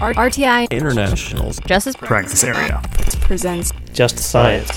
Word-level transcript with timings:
R- 0.00 0.14
RTI 0.14 0.70
International's 0.70 1.58
Justice 1.60 1.96
practice 1.96 2.42
area. 2.44 2.80
presents 3.20 3.72
Just 3.92 4.18
Science. 4.18 4.70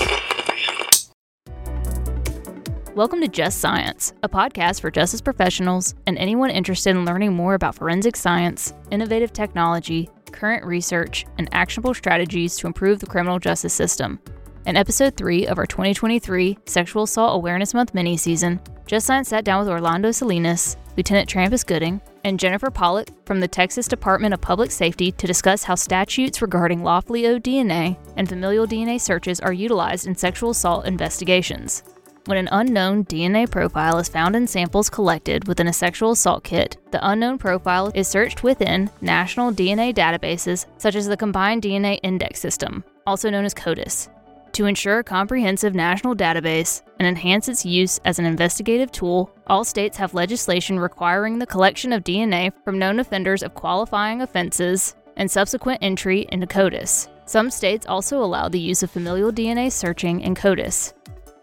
Welcome 2.94 3.20
to 3.20 3.28
Just 3.28 3.58
Science, 3.58 4.12
a 4.22 4.28
podcast 4.28 4.80
for 4.80 4.90
justice 4.90 5.20
professionals 5.20 5.94
and 6.06 6.18
anyone 6.18 6.50
interested 6.50 6.90
in 6.90 7.04
learning 7.04 7.32
more 7.32 7.54
about 7.54 7.74
forensic 7.74 8.16
science, 8.16 8.74
innovative 8.90 9.32
technology, 9.32 10.08
current 10.32 10.64
research, 10.64 11.24
and 11.38 11.48
actionable 11.52 11.94
strategies 11.94 12.56
to 12.56 12.66
improve 12.66 12.98
the 12.98 13.06
criminal 13.06 13.38
justice 13.38 13.74
system. 13.74 14.18
In 14.66 14.76
episode 14.76 15.16
3 15.16 15.46
of 15.46 15.58
our 15.58 15.66
2023 15.66 16.58
Sexual 16.66 17.04
Assault 17.04 17.34
Awareness 17.36 17.72
Month 17.72 17.94
mini 17.94 18.16
season, 18.16 18.60
Just 18.86 19.06
Science 19.06 19.28
sat 19.28 19.44
down 19.44 19.60
with 19.60 19.68
Orlando 19.68 20.10
Salinas, 20.10 20.76
Lieutenant 20.96 21.28
Trampas 21.28 21.64
Gooding, 21.64 22.00
and 22.24 22.38
Jennifer 22.38 22.70
Pollock 22.70 23.08
from 23.26 23.40
the 23.40 23.48
Texas 23.48 23.86
Department 23.86 24.34
of 24.34 24.40
Public 24.40 24.70
Safety 24.70 25.12
to 25.12 25.26
discuss 25.26 25.64
how 25.64 25.74
statutes 25.74 26.42
regarding 26.42 26.82
lawfully 26.82 27.26
owed 27.26 27.44
DNA 27.44 27.96
and 28.16 28.28
familial 28.28 28.66
DNA 28.66 29.00
searches 29.00 29.40
are 29.40 29.52
utilized 29.52 30.06
in 30.06 30.14
sexual 30.14 30.50
assault 30.50 30.86
investigations. 30.86 31.82
When 32.26 32.36
an 32.36 32.48
unknown 32.52 33.06
DNA 33.06 33.50
profile 33.50 33.98
is 33.98 34.08
found 34.08 34.36
in 34.36 34.46
samples 34.46 34.90
collected 34.90 35.48
within 35.48 35.68
a 35.68 35.72
sexual 35.72 36.10
assault 36.10 36.44
kit, 36.44 36.76
the 36.90 37.08
unknown 37.08 37.38
profile 37.38 37.90
is 37.94 38.06
searched 38.06 38.42
within 38.42 38.90
national 39.00 39.50
DNA 39.52 39.94
databases 39.94 40.66
such 40.76 40.94
as 40.94 41.06
the 41.06 41.16
Combined 41.16 41.62
DNA 41.62 41.98
Index 42.02 42.38
System, 42.38 42.84
also 43.06 43.30
known 43.30 43.46
as 43.46 43.54
CODIS, 43.54 44.10
to 44.58 44.66
ensure 44.66 44.98
a 44.98 45.04
comprehensive 45.04 45.72
national 45.72 46.16
database 46.16 46.82
and 46.98 47.06
enhance 47.06 47.48
its 47.48 47.64
use 47.64 48.00
as 48.04 48.18
an 48.18 48.24
investigative 48.24 48.90
tool, 48.90 49.30
all 49.46 49.62
states 49.62 49.96
have 49.96 50.14
legislation 50.14 50.80
requiring 50.80 51.38
the 51.38 51.46
collection 51.46 51.92
of 51.92 52.02
DNA 52.02 52.52
from 52.64 52.76
known 52.76 52.98
offenders 52.98 53.44
of 53.44 53.54
qualifying 53.54 54.20
offenses 54.20 54.96
and 55.16 55.30
subsequent 55.30 55.78
entry 55.80 56.26
into 56.32 56.44
CODIS. 56.44 57.08
Some 57.24 57.52
states 57.52 57.86
also 57.86 58.18
allow 58.20 58.48
the 58.48 58.58
use 58.58 58.82
of 58.82 58.90
familial 58.90 59.30
DNA 59.30 59.70
searching 59.70 60.22
in 60.22 60.34
CODIS. 60.34 60.92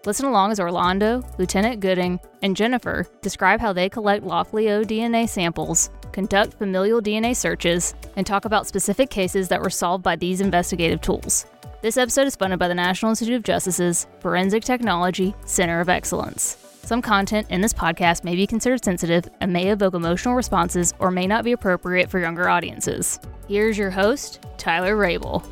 Listen 0.05 0.25
along 0.25 0.51
as 0.51 0.59
Orlando, 0.59 1.23
Lieutenant 1.37 1.79
Gooding, 1.79 2.19
and 2.41 2.53
Jennifer 2.53 3.07
describe 3.21 3.61
how 3.61 3.71
they 3.71 3.87
collect 3.87 4.25
lawfully 4.25 4.69
owed 4.69 4.89
DNA 4.89 5.29
samples, 5.29 5.89
conduct 6.11 6.55
familial 6.55 7.01
DNA 7.01 7.33
searches, 7.33 7.95
and 8.17 8.27
talk 8.27 8.43
about 8.43 8.67
specific 8.67 9.09
cases 9.09 9.47
that 9.47 9.61
were 9.61 9.69
solved 9.69 10.03
by 10.03 10.17
these 10.17 10.41
investigative 10.41 10.99
tools. 10.99 11.45
This 11.85 11.97
episode 11.97 12.25
is 12.25 12.35
funded 12.35 12.57
by 12.57 12.67
the 12.67 12.73
National 12.73 13.11
Institute 13.11 13.35
of 13.35 13.43
Justice's 13.43 14.07
Forensic 14.19 14.63
Technology 14.63 15.35
Center 15.45 15.81
of 15.81 15.87
Excellence. 15.87 16.57
Some 16.81 16.99
content 16.99 17.45
in 17.51 17.61
this 17.61 17.75
podcast 17.75 18.23
may 18.23 18.35
be 18.35 18.47
considered 18.47 18.83
sensitive 18.83 19.29
and 19.39 19.53
may 19.53 19.67
evoke 19.67 19.93
emotional 19.93 20.33
responses 20.33 20.95
or 20.97 21.11
may 21.11 21.27
not 21.27 21.43
be 21.43 21.51
appropriate 21.51 22.09
for 22.09 22.19
younger 22.19 22.49
audiences. 22.49 23.19
Here's 23.47 23.77
your 23.77 23.91
host, 23.91 24.43
Tyler 24.57 24.95
Rabel. 24.95 25.43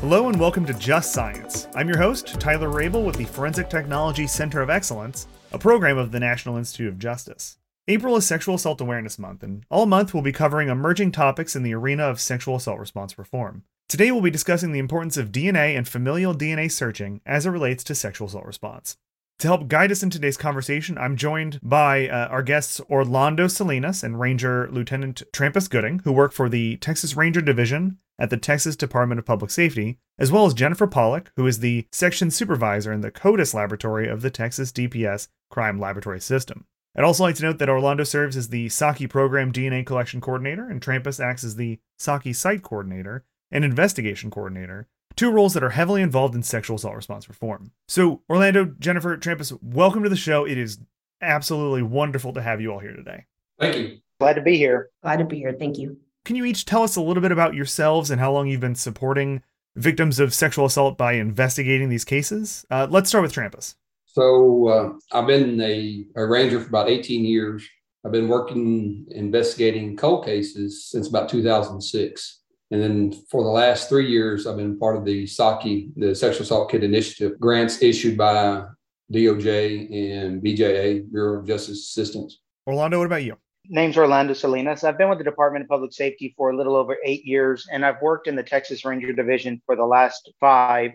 Hello 0.00 0.28
and 0.28 0.40
welcome 0.40 0.66
to 0.66 0.74
Just 0.74 1.12
Science. 1.12 1.68
I'm 1.76 1.86
your 1.86 1.98
host, 1.98 2.40
Tyler 2.40 2.68
Rabel 2.68 3.04
with 3.04 3.14
the 3.14 3.24
Forensic 3.24 3.70
Technology 3.70 4.26
Center 4.26 4.60
of 4.60 4.70
Excellence, 4.70 5.28
a 5.52 5.58
program 5.58 5.98
of 5.98 6.10
the 6.10 6.18
National 6.18 6.56
Institute 6.56 6.88
of 6.88 6.98
Justice. 6.98 7.58
April 7.86 8.16
is 8.16 8.26
Sexual 8.26 8.56
Assault 8.56 8.80
Awareness 8.80 9.20
Month, 9.20 9.44
and 9.44 9.64
all 9.70 9.86
month 9.86 10.12
we'll 10.12 10.24
be 10.24 10.32
covering 10.32 10.68
emerging 10.68 11.12
topics 11.12 11.54
in 11.54 11.62
the 11.62 11.74
arena 11.74 12.02
of 12.02 12.20
sexual 12.20 12.56
assault 12.56 12.80
response 12.80 13.16
reform. 13.16 13.62
Today 13.88 14.12
we'll 14.12 14.20
be 14.20 14.30
discussing 14.30 14.72
the 14.72 14.78
importance 14.78 15.16
of 15.16 15.32
DNA 15.32 15.74
and 15.74 15.88
familial 15.88 16.34
DNA 16.34 16.70
searching 16.70 17.22
as 17.24 17.46
it 17.46 17.50
relates 17.50 17.82
to 17.84 17.94
sexual 17.94 18.28
assault 18.28 18.44
response. 18.44 18.98
To 19.38 19.48
help 19.48 19.66
guide 19.66 19.90
us 19.90 20.02
in 20.02 20.10
today's 20.10 20.36
conversation, 20.36 20.98
I'm 20.98 21.16
joined 21.16 21.58
by 21.62 22.06
uh, 22.06 22.26
our 22.26 22.42
guests 22.42 22.82
Orlando 22.90 23.48
Salinas 23.48 24.04
and 24.04 24.20
Ranger 24.20 24.68
Lieutenant 24.70 25.22
Trampas 25.32 25.70
Gooding, 25.70 26.00
who 26.00 26.12
work 26.12 26.34
for 26.34 26.50
the 26.50 26.76
Texas 26.76 27.16
Ranger 27.16 27.40
Division 27.40 27.96
at 28.18 28.28
the 28.28 28.36
Texas 28.36 28.76
Department 28.76 29.20
of 29.20 29.24
Public 29.24 29.50
Safety, 29.50 29.98
as 30.18 30.30
well 30.30 30.44
as 30.44 30.52
Jennifer 30.52 30.86
Pollock, 30.86 31.32
who 31.36 31.46
is 31.46 31.60
the 31.60 31.86
section 31.90 32.30
supervisor 32.30 32.92
in 32.92 33.00
the 33.00 33.10
CODIS 33.10 33.54
laboratory 33.54 34.06
of 34.06 34.20
the 34.20 34.30
Texas 34.30 34.70
DPS 34.70 35.28
Crime 35.50 35.80
Laboratory 35.80 36.20
System. 36.20 36.66
I'd 36.94 37.04
also 37.04 37.22
like 37.22 37.36
to 37.36 37.42
note 37.42 37.58
that 37.58 37.70
Orlando 37.70 38.04
serves 38.04 38.36
as 38.36 38.50
the 38.50 38.68
SAKI 38.68 39.06
Program 39.06 39.50
DNA 39.50 39.86
Collection 39.86 40.20
Coordinator, 40.20 40.68
and 40.68 40.82
Trampas 40.82 41.24
acts 41.24 41.42
as 41.42 41.56
the 41.56 41.78
SAKI 41.98 42.34
Site 42.34 42.62
Coordinator 42.62 43.24
and 43.50 43.64
Investigation 43.64 44.30
Coordinator, 44.30 44.86
two 45.16 45.30
roles 45.30 45.54
that 45.54 45.62
are 45.62 45.70
heavily 45.70 46.02
involved 46.02 46.34
in 46.34 46.42
sexual 46.42 46.76
assault 46.76 46.94
response 46.94 47.28
reform. 47.28 47.72
So, 47.88 48.22
Orlando, 48.28 48.66
Jennifer, 48.78 49.16
Trampas, 49.16 49.58
welcome 49.62 50.02
to 50.02 50.08
the 50.08 50.16
show. 50.16 50.44
It 50.44 50.58
is 50.58 50.78
absolutely 51.20 51.82
wonderful 51.82 52.32
to 52.34 52.42
have 52.42 52.60
you 52.60 52.72
all 52.72 52.78
here 52.78 52.94
today. 52.94 53.26
Thank 53.58 53.76
you. 53.76 53.98
Glad 54.20 54.34
to 54.34 54.42
be 54.42 54.56
here. 54.56 54.90
Glad 55.02 55.18
to 55.18 55.24
be 55.24 55.38
here. 55.38 55.54
Thank 55.58 55.78
you. 55.78 55.96
Can 56.24 56.36
you 56.36 56.44
each 56.44 56.64
tell 56.64 56.82
us 56.82 56.96
a 56.96 57.00
little 57.00 57.22
bit 57.22 57.32
about 57.32 57.54
yourselves 57.54 58.10
and 58.10 58.20
how 58.20 58.32
long 58.32 58.48
you've 58.48 58.60
been 58.60 58.74
supporting 58.74 59.42
victims 59.76 60.20
of 60.20 60.34
sexual 60.34 60.66
assault 60.66 60.98
by 60.98 61.12
investigating 61.14 61.88
these 61.88 62.04
cases? 62.04 62.66
Uh, 62.70 62.86
let's 62.90 63.08
start 63.08 63.22
with 63.22 63.32
Trampas. 63.32 63.74
So 64.04 64.68
uh, 64.68 64.92
I've 65.12 65.26
been 65.26 65.60
a, 65.60 66.04
a 66.16 66.26
ranger 66.26 66.60
for 66.60 66.68
about 66.68 66.88
18 66.88 67.24
years. 67.24 67.66
I've 68.04 68.12
been 68.12 68.28
working 68.28 69.06
investigating 69.10 69.96
cold 69.96 70.24
cases 70.24 70.88
since 70.88 71.08
about 71.08 71.28
2006. 71.28 72.37
And 72.70 72.82
then 72.82 73.12
for 73.30 73.42
the 73.42 73.48
last 73.48 73.88
three 73.88 74.10
years, 74.10 74.46
I've 74.46 74.56
been 74.56 74.78
part 74.78 74.96
of 74.96 75.04
the 75.04 75.26
SAKI, 75.26 75.90
the 75.96 76.14
Sexual 76.14 76.42
Assault 76.42 76.70
Kit 76.70 76.84
Initiative, 76.84 77.40
grants 77.40 77.82
issued 77.82 78.18
by 78.18 78.64
DOJ 79.12 79.90
and 79.90 80.42
BJA, 80.42 81.10
Bureau 81.10 81.40
of 81.40 81.46
Justice 81.46 81.78
Assistance. 81.78 82.40
Orlando, 82.66 82.98
what 82.98 83.06
about 83.06 83.24
you? 83.24 83.36
Name's 83.70 83.96
Orlando 83.96 84.34
Salinas. 84.34 84.84
I've 84.84 84.98
been 84.98 85.08
with 85.08 85.18
the 85.18 85.24
Department 85.24 85.62
of 85.62 85.68
Public 85.68 85.92
Safety 85.92 86.34
for 86.36 86.50
a 86.50 86.56
little 86.56 86.76
over 86.76 86.96
eight 87.04 87.24
years, 87.24 87.66
and 87.70 87.84
I've 87.84 88.00
worked 88.02 88.26
in 88.26 88.36
the 88.36 88.42
Texas 88.42 88.84
Ranger 88.84 89.12
Division 89.12 89.60
for 89.64 89.76
the 89.76 89.84
last 89.84 90.30
five. 90.40 90.92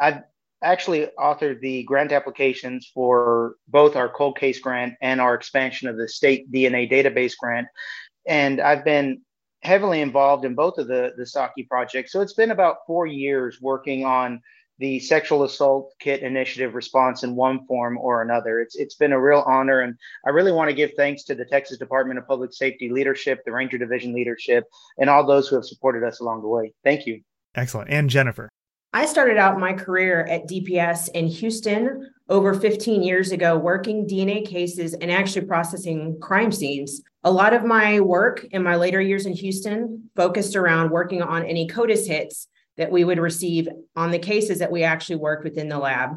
I've 0.00 0.22
actually 0.62 1.06
authored 1.18 1.60
the 1.60 1.82
grant 1.84 2.12
applications 2.12 2.90
for 2.92 3.56
both 3.68 3.96
our 3.96 4.08
cold 4.08 4.38
case 4.38 4.58
grant 4.58 4.94
and 5.02 5.20
our 5.20 5.34
expansion 5.34 5.88
of 5.88 5.96
the 5.96 6.08
state 6.08 6.50
DNA 6.50 6.90
database 6.90 7.34
grant. 7.38 7.68
And 8.26 8.60
I've 8.60 8.84
been 8.84 9.20
heavily 9.64 10.00
involved 10.00 10.44
in 10.44 10.54
both 10.54 10.78
of 10.78 10.86
the, 10.86 11.12
the 11.16 11.26
SAKI 11.26 11.64
projects. 11.64 12.12
So 12.12 12.20
it's 12.20 12.34
been 12.34 12.50
about 12.50 12.78
four 12.86 13.06
years 13.06 13.58
working 13.60 14.04
on 14.04 14.40
the 14.78 14.98
sexual 14.98 15.44
assault 15.44 15.92
kit 16.00 16.22
initiative 16.22 16.74
response 16.74 17.22
in 17.22 17.36
one 17.36 17.64
form 17.66 17.96
or 17.96 18.22
another. 18.22 18.60
It's 18.60 18.74
it's 18.74 18.96
been 18.96 19.12
a 19.12 19.20
real 19.20 19.44
honor, 19.46 19.80
and 19.82 19.94
I 20.26 20.30
really 20.30 20.52
want 20.52 20.68
to 20.68 20.74
give 20.74 20.90
thanks 20.96 21.22
to 21.24 21.34
the 21.34 21.44
Texas 21.44 21.78
Department 21.78 22.18
of 22.18 22.26
Public 22.26 22.52
Safety 22.52 22.90
leadership, 22.90 23.38
the 23.44 23.52
Ranger 23.52 23.78
Division 23.78 24.12
leadership, 24.12 24.64
and 24.98 25.08
all 25.08 25.24
those 25.24 25.48
who 25.48 25.56
have 25.56 25.64
supported 25.64 26.02
us 26.02 26.20
along 26.20 26.42
the 26.42 26.48
way. 26.48 26.72
Thank 26.82 27.06
you. 27.06 27.22
Excellent. 27.54 27.88
And 27.90 28.10
Jennifer. 28.10 28.48
I 28.94 29.06
started 29.06 29.38
out 29.38 29.58
my 29.58 29.72
career 29.72 30.24
at 30.30 30.46
DPS 30.46 31.08
in 31.14 31.26
Houston 31.26 32.12
over 32.28 32.54
15 32.54 33.02
years 33.02 33.32
ago, 33.32 33.58
working 33.58 34.06
DNA 34.06 34.46
cases 34.46 34.94
and 34.94 35.10
actually 35.10 35.46
processing 35.46 36.20
crime 36.20 36.52
scenes. 36.52 37.02
A 37.24 37.30
lot 37.30 37.54
of 37.54 37.64
my 37.64 37.98
work 37.98 38.44
in 38.52 38.62
my 38.62 38.76
later 38.76 39.00
years 39.00 39.26
in 39.26 39.32
Houston 39.32 40.10
focused 40.14 40.54
around 40.54 40.92
working 40.92 41.22
on 41.22 41.44
any 41.44 41.66
CODIS 41.66 42.06
hits 42.06 42.46
that 42.76 42.92
we 42.92 43.02
would 43.02 43.18
receive 43.18 43.66
on 43.96 44.12
the 44.12 44.18
cases 44.20 44.60
that 44.60 44.70
we 44.70 44.84
actually 44.84 45.16
worked 45.16 45.42
within 45.42 45.68
the 45.68 45.78
lab. 45.78 46.10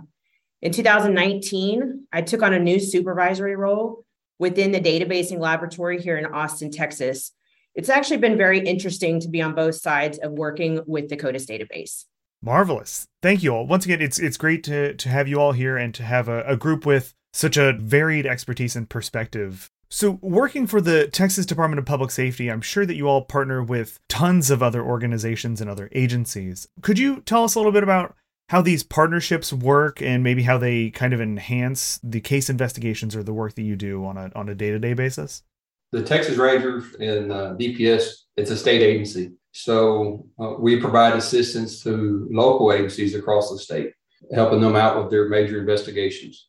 In 0.62 0.72
2019, 0.72 2.06
I 2.14 2.22
took 2.22 2.44
on 2.44 2.54
a 2.54 2.60
new 2.60 2.80
supervisory 2.80 3.56
role 3.56 4.06
within 4.38 4.72
the 4.72 4.80
databasing 4.80 5.40
laboratory 5.40 6.00
here 6.00 6.20
in 6.20 6.28
Austin, 6.28 6.70
Texas. 6.70 7.32
It's 7.74 7.90
actually 7.90 8.18
been 8.18 8.38
very 8.38 8.60
interesting 8.60 9.20
to 9.22 9.30
be 9.30 9.42
on 9.42 9.56
both 9.56 9.74
sides 9.74 10.20
of 10.20 10.34
working 10.34 10.82
with 10.86 11.10
the 11.10 11.18
CODIS 11.18 11.48
database. 11.48 12.06
Marvelous. 12.42 13.08
Thank 13.22 13.44
you 13.44 13.54
all. 13.54 13.68
Once 13.68 13.86
again, 13.86 14.02
it's 14.02 14.20
it's 14.20 14.38
great 14.38 14.64
to 14.66 14.94
to 14.94 15.10
have 15.10 15.28
you 15.28 15.40
all 15.40 15.54
here 15.54 15.78
and 15.78 15.94
to 15.96 16.04
have 16.04 16.28
a, 16.28 16.44
a 16.44 16.56
group 16.56 16.86
with 16.86 17.14
such 17.34 17.58
a 17.58 17.74
varied 17.74 18.26
expertise 18.26 18.76
and 18.76 18.90
perspective 18.90 19.70
so, 19.90 20.20
working 20.22 20.68
for 20.68 20.82
the 20.82 21.08
Texas 21.08 21.46
Department 21.46 21.80
of 21.80 21.86
Public 21.86 22.12
Safety, 22.12 22.52
I'm 22.52 22.62
sure 22.62 22.86
that 22.86 22.96
you 22.96 23.08
all 23.08 23.22
partner 23.22 23.64
with 23.64 24.00
tons 24.10 24.50
of 24.52 24.62
other 24.62 24.84
organizations 24.84 25.62
and 25.62 25.70
other 25.70 25.90
agencies. 25.94 26.68
Could 26.82 27.00
you 27.00 27.22
tell 27.22 27.46
us 27.46 27.56
a 27.56 27.60
little 27.60 27.72
bit 27.72 27.84
about 27.84 28.16
how 28.50 28.62
these 28.62 28.84
partnerships 28.84 29.54
work 29.54 30.02
and 30.02 30.24
maybe 30.24 30.44
how 30.44 30.58
they 30.58 30.90
kind 30.90 31.14
of 31.14 31.22
enhance 31.22 32.00
the 32.04 32.20
case 32.20 32.50
investigations 32.50 33.16
or 33.16 33.24
the 33.24 33.34
work 33.34 33.56
that 33.56 33.64
you 33.64 33.78
do 33.78 34.06
on 34.06 34.18
a 34.18 34.30
on 34.36 34.50
a 34.50 34.56
day-to-day 34.56 34.94
basis? 34.94 35.44
The 35.94 36.04
Texas 36.04 36.36
Rangers 36.36 36.84
and 37.00 37.32
uh, 37.32 37.56
DPS, 37.58 38.24
it's 38.36 38.52
a 38.52 38.58
state 38.58 38.82
agency. 38.82 39.32
So, 39.64 40.28
uh, 40.40 40.56
we 40.60 40.80
provide 40.80 41.14
assistance 41.14 41.82
to 41.84 42.28
local 42.32 42.72
agencies 42.72 43.16
across 43.16 43.52
the 43.52 43.58
state, 43.58 43.94
helping 44.34 44.62
them 44.62 44.76
out 44.76 44.98
with 44.98 45.10
their 45.10 45.30
major 45.30 45.60
investigations. 45.60 46.48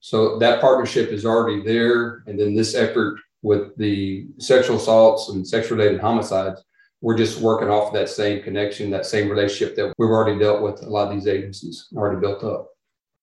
So 0.00 0.38
that 0.38 0.60
partnership 0.60 1.10
is 1.10 1.26
already 1.26 1.62
there. 1.62 2.24
And 2.26 2.40
then 2.40 2.54
this 2.54 2.74
effort 2.74 3.20
with 3.42 3.76
the 3.76 4.26
sexual 4.38 4.76
assaults 4.76 5.28
and 5.28 5.46
sex 5.46 5.70
related 5.70 6.00
homicides, 6.00 6.62
we're 7.02 7.16
just 7.16 7.40
working 7.40 7.68
off 7.68 7.92
that 7.92 8.08
same 8.08 8.42
connection, 8.42 8.90
that 8.90 9.06
same 9.06 9.28
relationship 9.28 9.76
that 9.76 9.94
we've 9.98 10.10
already 10.10 10.38
dealt 10.38 10.62
with 10.62 10.82
a 10.82 10.88
lot 10.88 11.08
of 11.08 11.14
these 11.14 11.26
agencies 11.26 11.86
already 11.94 12.20
built 12.20 12.42
up. 12.42 12.68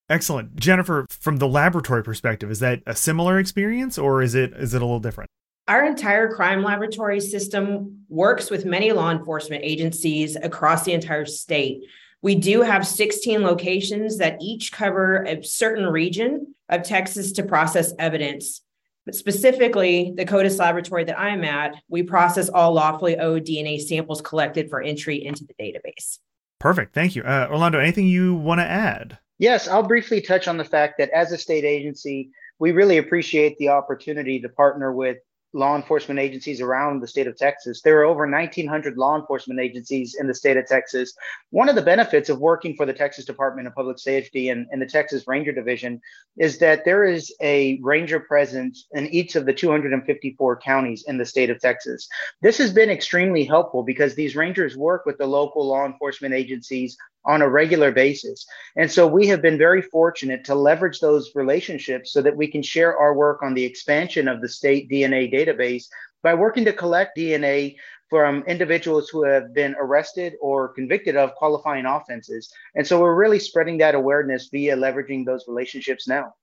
Excellent. 0.09 0.55
Jennifer, 0.55 1.05
from 1.09 1.37
the 1.37 1.47
laboratory 1.47 2.03
perspective, 2.03 2.49
is 2.49 2.59
that 2.59 2.81
a 2.87 2.95
similar 2.95 3.39
experience 3.39 3.97
or 3.97 4.21
is 4.21 4.35
it 4.35 4.53
is 4.53 4.73
it 4.73 4.81
a 4.81 4.85
little 4.85 4.99
different? 4.99 5.29
Our 5.67 5.83
entire 5.83 6.33
crime 6.33 6.63
laboratory 6.63 7.19
system 7.19 8.05
works 8.07 8.49
with 8.49 8.65
many 8.65 8.93
law 8.93 9.11
enforcement 9.11 9.65
agencies 9.65 10.37
across 10.37 10.85
the 10.85 10.93
entire 10.93 11.25
state. 11.25 11.81
We 12.21 12.35
do 12.35 12.61
have 12.61 12.87
16 12.87 13.41
locations 13.41 14.17
that 14.17 14.37
each 14.41 14.71
cover 14.71 15.23
a 15.23 15.43
certain 15.43 15.85
region 15.87 16.55
of 16.69 16.83
Texas 16.83 17.33
to 17.33 17.43
process 17.43 17.93
evidence. 17.99 18.61
But 19.05 19.15
specifically, 19.15 20.13
the 20.15 20.25
CODIS 20.25 20.57
laboratory 20.57 21.03
that 21.03 21.19
I'm 21.19 21.43
at, 21.43 21.75
we 21.89 22.01
process 22.01 22.47
all 22.47 22.73
lawfully 22.73 23.17
owed 23.17 23.45
DNA 23.45 23.79
samples 23.79 24.21
collected 24.21 24.69
for 24.69 24.81
entry 24.81 25.23
into 25.23 25.45
the 25.45 25.53
database. 25.53 26.19
Perfect. 26.59 26.93
Thank 26.93 27.15
you. 27.15 27.23
Uh, 27.23 27.47
Orlando, 27.51 27.79
anything 27.79 28.07
you 28.07 28.35
want 28.35 28.59
to 28.59 28.65
add? 28.65 29.17
Yes, 29.37 29.67
I'll 29.67 29.83
briefly 29.83 30.21
touch 30.21 30.47
on 30.47 30.57
the 30.57 30.65
fact 30.65 30.97
that 30.97 31.09
as 31.11 31.31
a 31.31 31.37
state 31.37 31.65
agency, 31.65 32.31
we 32.57 32.71
really 32.71 32.97
appreciate 32.97 33.57
the 33.57 33.69
opportunity 33.69 34.39
to 34.39 34.49
partner 34.49 34.91
with 34.91 35.17
law 35.53 35.75
enforcement 35.75 36.19
agencies 36.19 36.61
around 36.61 37.01
the 37.01 37.07
state 37.07 37.27
of 37.27 37.37
Texas. 37.37 37.81
There 37.81 37.99
are 37.99 38.05
over 38.05 38.29
1,900 38.29 38.97
law 38.97 39.17
enforcement 39.17 39.59
agencies 39.59 40.15
in 40.19 40.27
the 40.27 40.33
state 40.33 40.57
of 40.57 40.65
Texas. 40.67 41.13
One 41.51 41.69
of 41.69 41.75
the 41.75 41.81
benefits 41.81 42.29
of 42.29 42.39
working 42.39 42.75
for 42.75 42.85
the 42.85 42.93
Texas 42.93 43.25
Department 43.25 43.67
of 43.67 43.73
Public 43.73 43.97
Safety 43.97 44.49
and, 44.49 44.67
and 44.71 44.81
the 44.81 44.85
Texas 44.85 45.23
Ranger 45.27 45.53
Division 45.53 46.01
is 46.37 46.59
that 46.59 46.83
there 46.85 47.05
is 47.05 47.33
a 47.41 47.79
ranger 47.81 48.19
presence 48.19 48.87
in 48.91 49.07
each 49.07 49.35
of 49.35 49.45
the 49.45 49.53
254 49.53 50.59
counties 50.59 51.05
in 51.07 51.17
the 51.17 51.25
state 51.25 51.49
of 51.49 51.59
Texas. 51.59 52.07
This 52.41 52.57
has 52.57 52.73
been 52.73 52.89
extremely 52.89 53.45
helpful 53.45 53.83
because 53.83 54.15
these 54.15 54.35
rangers 54.35 54.75
work 54.75 55.05
with 55.05 55.17
the 55.17 55.27
local 55.27 55.65
law 55.65 55.85
enforcement 55.85 56.33
agencies 56.33 56.97
on 57.27 57.41
a 57.41 57.49
regular 57.49 57.91
basis. 57.91 58.45
And 58.77 58.89
so 58.89 59.05
we 59.05 59.27
have 59.27 59.41
been 59.41 59.57
very 59.57 59.81
fortunate 59.81 60.43
to 60.45 60.55
leverage 60.55 60.99
those 60.99 61.35
relationships 61.35 62.13
so 62.13 62.21
that 62.21 62.35
we 62.35 62.47
can 62.47 62.63
share 62.63 62.97
our 62.97 63.13
work 63.13 63.43
on 63.43 63.53
the 63.53 63.65
expansion 63.65 64.27
of 64.27 64.41
the 64.41 64.49
state 64.49 64.89
DNA 64.89 65.31
database 65.31 65.85
by 66.23 66.33
working 66.33 66.65
to 66.65 66.73
collect 66.73 67.17
DNA 67.17 67.75
from 68.09 68.43
individuals 68.47 69.09
who 69.09 69.25
have 69.25 69.53
been 69.53 69.75
arrested 69.77 70.33
or 70.41 70.69
convicted 70.69 71.17
of 71.17 71.35
qualifying 71.35 71.85
offenses. 71.85 72.49
And 72.75 72.87
so 72.87 73.01
we're 73.01 73.15
really 73.15 73.39
spreading 73.39 73.77
that 73.79 73.95
awareness 73.95 74.47
via 74.49 74.77
leveraging 74.77 75.25
those 75.25 75.43
relationships 75.47 76.07
now. 76.07 76.33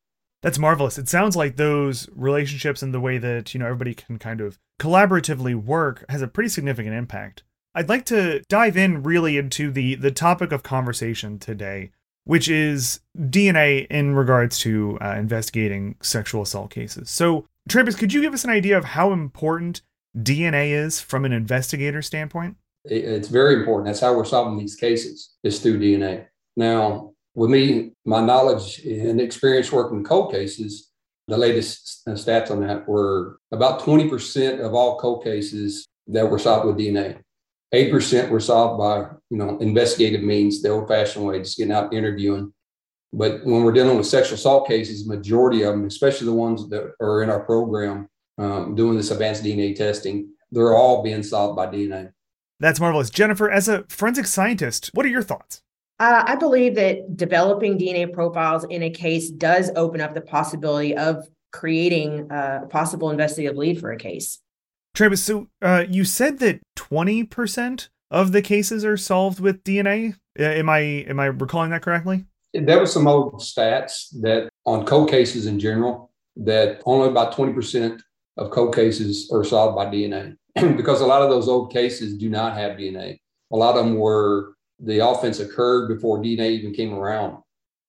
That's 0.43 0.59
marvelous. 0.59 0.99
It 0.99 1.09
sounds 1.09 1.37
like 1.37 1.57
those 1.57 2.07
relationships 2.15 2.83
and 2.83 2.93
the 2.93 3.01
way 3.01 3.17
that, 3.17 3.55
you 3.55 3.61
know, 3.61 3.65
everybody 3.65 3.95
can 3.95 4.19
kind 4.19 4.43
of 4.43 4.59
collaboratively 4.79 5.55
work 5.55 6.05
has 6.11 6.21
a 6.21 6.29
pretty 6.29 6.51
significant 6.51 6.95
impact. 6.95 7.45
I'd 7.75 7.89
like 7.89 8.05
to 8.07 8.41
dive 8.49 8.77
in 8.77 9.03
really 9.03 9.37
into 9.37 9.71
the 9.71 9.97
the 9.97 10.11
topic 10.11 10.53
of 10.53 10.63
conversation 10.63 11.39
today, 11.39 11.91
which 12.25 12.49
is 12.49 13.01
DNA 13.19 13.87
in 13.91 14.15
regards 14.15 14.59
to 14.61 14.99
uh, 15.01 15.17
investigating 15.17 15.97
sexual 16.01 16.43
assault 16.43 16.71
cases. 16.71 17.11
So, 17.11 17.47
Travis, 17.69 17.97
could 17.97 18.13
you 18.13 18.21
give 18.21 18.35
us 18.35 18.45
an 18.45 18.51
idea 18.51 18.79
of 18.79 18.85
how 18.85 19.13
important 19.13 19.83
DNA 20.17 20.71
is 20.71 21.01
from 21.01 21.25
an 21.25 21.33
investigator 21.33 22.01
standpoint? 22.01 22.57
It's 22.85 23.29
very 23.29 23.55
important. 23.55 23.87
That's 23.87 24.01
how 24.01 24.15
we're 24.15 24.25
solving 24.25 24.59
these 24.59 24.77
cases 24.77 25.31
is 25.43 25.59
through 25.59 25.81
DNA. 25.81 26.27
Now, 26.57 27.15
with 27.35 27.51
me, 27.51 27.93
my 28.05 28.25
knowledge 28.25 28.79
and 28.85 29.21
experience 29.21 29.73
working 29.73 30.05
cold 30.05 30.33
cases, 30.33 30.91
the 31.27 31.39
latest 31.39 32.03
stats 32.07 32.51
on 32.51 32.61
that 32.61 32.87
were 32.87 33.39
about 33.51 33.81
20% 33.81 34.61
of 34.61 34.75
all 34.75 34.99
cold 34.99 35.25
cases 35.25 35.87
that 36.07 36.31
were 36.31 36.39
solved 36.39 36.67
with 36.67 36.77
DNA. 36.77 37.19
8% 37.75 38.31
were 38.31 38.41
solved 38.41 38.79
by, 38.79 39.11
you 39.31 39.37
know, 39.37 39.59
investigative 39.59 40.23
means, 40.23 40.63
the 40.63 40.71
old 40.71 40.89
fashioned 40.89 41.27
way, 41.27 41.39
just 41.41 41.59
getting 41.59 41.73
out 41.73 41.93
interviewing. 41.93 42.53
But 43.13 43.45
when 43.45 43.63
we're 43.63 43.73
dealing 43.73 43.97
with 43.97 44.07
sexual 44.07 44.35
assault 44.35 44.69
cases, 44.69 45.07
majority 45.07 45.63
of 45.63 45.73
them, 45.73 45.85
especially 45.87 46.27
the 46.27 46.33
ones 46.33 46.69
that 46.71 46.93
are 47.01 47.23
in 47.23 47.31
our 47.31 47.41
program 47.41 48.09
um, 48.39 48.75
doing 48.75 48.97
this 48.97 49.11
advanced 49.11 49.45
DNA 49.45 49.75
testing, 49.75 50.31
they're 50.51 50.75
all 50.75 51.03
being 51.03 51.23
solved 51.23 51.57
by 51.57 51.67
DNA. 51.67 52.13
That's 52.61 52.81
marvelous. 52.81 53.11
Jennifer, 53.11 53.51
as 53.51 53.69
a 53.69 53.85
forensic 53.89 54.27
scientist, 54.27 54.91
what 54.95 55.05
are 55.05 55.11
your 55.11 55.23
thoughts? 55.23 55.63
Uh, 56.01 56.25
I 56.27 56.37
believe 56.37 56.75
that 56.75 57.17
developing 57.17 57.79
DNA 57.79 58.13
profiles 58.13 58.65
in 58.65 58.83
a 58.83 58.91
case 58.91 59.31
does 59.31 59.71
open 59.77 60.01
up 60.01 60.15
the 60.15 60.21
possibility 60.21 60.97
of 60.97 61.29
creating 61.53 62.29
a 62.31 62.67
possible 62.69 63.11
investigative 63.11 63.57
lead 63.57 63.81
for 63.81 63.93
a 63.93 63.97
case. 63.97 64.41
Travis, 64.95 65.25
so 65.25 65.49
uh, 65.61 65.85
you 65.89 66.05
said 66.05 66.39
that 66.39 66.61
20% 66.77 67.89
of 68.13 68.31
the 68.31 68.43
cases 68.43 68.85
are 68.85 68.97
solved 68.97 69.41
with 69.41 69.65
DNA. 69.65 70.17
Am 70.39 70.69
I 70.69 70.79
am 70.79 71.19
I 71.19 71.27
recalling 71.27 71.71
that 71.71 71.83
correctly? 71.83 72.25
There 72.53 72.79
were 72.79 72.87
some 72.87 73.09
old 73.09 73.35
stats 73.41 74.07
that 74.23 74.49
on 74.65 74.87
cold 74.87 75.11
cases 75.11 75.47
in 75.47 75.59
general 75.59 76.13
that 76.37 76.81
only 76.87 77.09
about 77.09 77.35
20% 77.35 78.01
of 78.37 78.51
cold 78.51 78.75
cases 78.75 79.31
are 79.33 79.45
solved 79.45 79.77
by 79.77 79.87
DNA 79.87 80.37
because 80.77 81.01
a 81.01 81.07
lot 81.07 81.23
of 81.23 81.31
those 81.31 81.49
old 81.49 81.73
cases 81.73 82.17
do 82.17 82.31
not 82.31 82.57
have 82.57 82.79
DNA. 82.79 83.19
A 83.53 83.57
lot 83.57 83.77
of 83.77 83.85
them 83.85 83.97
were 83.97 84.55
the 84.79 85.05
offense 85.07 85.41
occurred 85.41 85.89
before 85.89 86.19
DNA 86.19 86.51
even 86.51 86.73
came 86.73 86.95
around. 86.95 87.39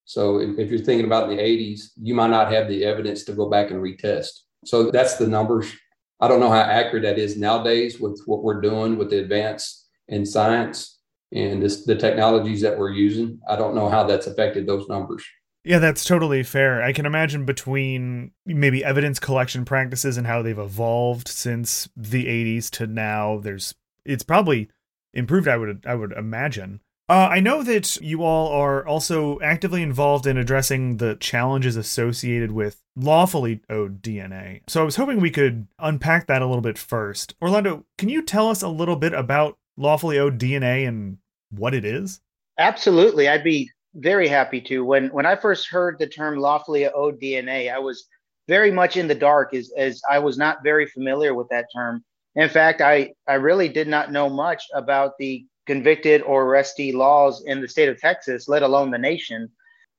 So 0.06 0.40
if, 0.40 0.58
if 0.58 0.70
you're 0.70 0.80
thinking 0.80 1.06
about 1.06 1.30
the 1.30 1.38
80s, 1.38 1.90
you 2.02 2.14
might 2.14 2.30
not 2.30 2.52
have 2.52 2.68
the 2.68 2.84
evidence 2.86 3.24
to 3.26 3.34
go 3.34 3.50
back 3.50 3.72
and 3.72 3.82
retest. 3.82 4.30
So 4.66 4.92
that's 4.92 5.16
the 5.16 5.28
numbers 5.28 5.72
I 6.20 6.28
don't 6.28 6.40
know 6.40 6.50
how 6.50 6.62
accurate 6.62 7.04
that 7.04 7.20
is 7.20 7.38
nowadays 7.38 8.00
with 8.00 8.22
what 8.26 8.44
we're 8.44 8.62
doing 8.62 8.98
with 8.98 9.10
the 9.10 9.20
advance 9.20 9.88
in 10.08 10.26
science 10.26 11.00
and 11.32 11.62
this, 11.62 11.86
the 11.86 11.96
technologies 11.96 12.62
that 12.62 12.78
we're 12.78 12.92
using. 12.92 13.40
I 13.50 13.56
don't 13.56 13.76
know 13.76 13.90
how 13.90 14.04
that's 14.04 14.28
affected 14.28 14.68
those 14.68 14.88
numbers. 14.88 15.26
Yeah, 15.66 15.80
that's 15.80 16.06
totally 16.06 16.44
fair. 16.44 16.84
I 16.84 16.94
can 16.94 17.08
imagine 17.08 17.44
between 17.44 18.32
maybe 18.46 18.84
evidence 18.84 19.20
collection 19.20 19.66
practices 19.66 20.16
and 20.16 20.28
how 20.28 20.44
they've 20.44 20.58
evolved 20.58 21.28
since 21.28 21.90
the 21.98 22.26
80s 22.26 22.70
to 22.72 22.88
now, 22.88 23.40
there's 23.40 23.74
it's 24.06 24.24
probably 24.24 24.70
improved 25.14 25.48
I 25.48 25.58
would 25.58 25.84
I 25.88 25.96
would 25.96 26.12
imagine. 26.12 26.82
Uh, 27.08 27.30
I 27.32 27.40
know 27.40 27.62
that 27.62 27.98
you 28.02 28.24
all 28.24 28.48
are 28.48 28.86
also 28.86 29.40
actively 29.40 29.84
involved 29.84 30.26
in 30.26 30.38
addressing 30.38 30.98
the 30.98 31.16
challenges 31.16 31.76
associated 31.76 32.52
with 32.52 32.82
lawfully 32.96 33.62
owed 33.70 34.02
DNA. 34.02 34.62
So 34.68 34.82
I 34.82 34.86
was 34.86 34.96
hoping 34.96 35.20
we 35.20 35.30
could 35.30 35.68
unpack 35.78 36.26
that 36.28 36.42
a 36.42 36.48
little 36.48 36.64
bit 36.64 36.80
first. 36.80 37.36
Orlando, 37.42 37.86
can 38.00 38.10
you 38.10 38.24
tell 38.24 38.50
us 38.50 38.64
a 38.64 38.70
little 38.70 38.96
bit 38.96 39.14
about 39.14 39.58
lawfully 39.78 40.18
owed 40.18 40.40
DNA 40.40 40.88
and 40.88 41.20
what 41.52 41.76
it 41.76 41.86
is? 41.86 42.22
Absolutely. 42.58 43.28
I'd 43.28 43.44
be 43.44 43.70
very 43.94 44.28
happy 44.28 44.60
to. 44.62 44.84
When 44.84 45.10
when 45.10 45.28
I 45.28 45.36
first 45.36 45.70
heard 45.70 46.00
the 46.00 46.08
term 46.08 46.40
lawfully 46.40 46.88
owed 46.88 47.22
DNA, 47.22 47.72
I 47.72 47.78
was 47.78 48.08
very 48.48 48.72
much 48.72 48.98
in 48.98 49.08
the 49.08 49.16
dark 49.16 49.54
as, 49.54 49.72
as 49.78 50.02
I 50.10 50.18
was 50.20 50.38
not 50.38 50.64
very 50.64 50.88
familiar 50.88 51.36
with 51.36 51.50
that 51.50 51.68
term. 51.76 52.04
In 52.36 52.50
fact, 52.50 52.82
I, 52.82 53.12
I 53.28 53.36
really 53.36 53.70
did 53.70 53.88
not 53.88 54.12
know 54.12 54.30
much 54.30 54.64
about 54.74 55.14
the 55.20 55.46
convicted 55.66 56.22
or 56.22 56.46
arrestee 56.46 56.94
laws 56.94 57.44
in 57.46 57.62
the 57.62 57.68
state 57.68 57.90
of 57.90 58.00
Texas, 58.00 58.48
let 58.48 58.64
alone 58.64 58.92
the 58.92 58.98
nation. 58.98 59.50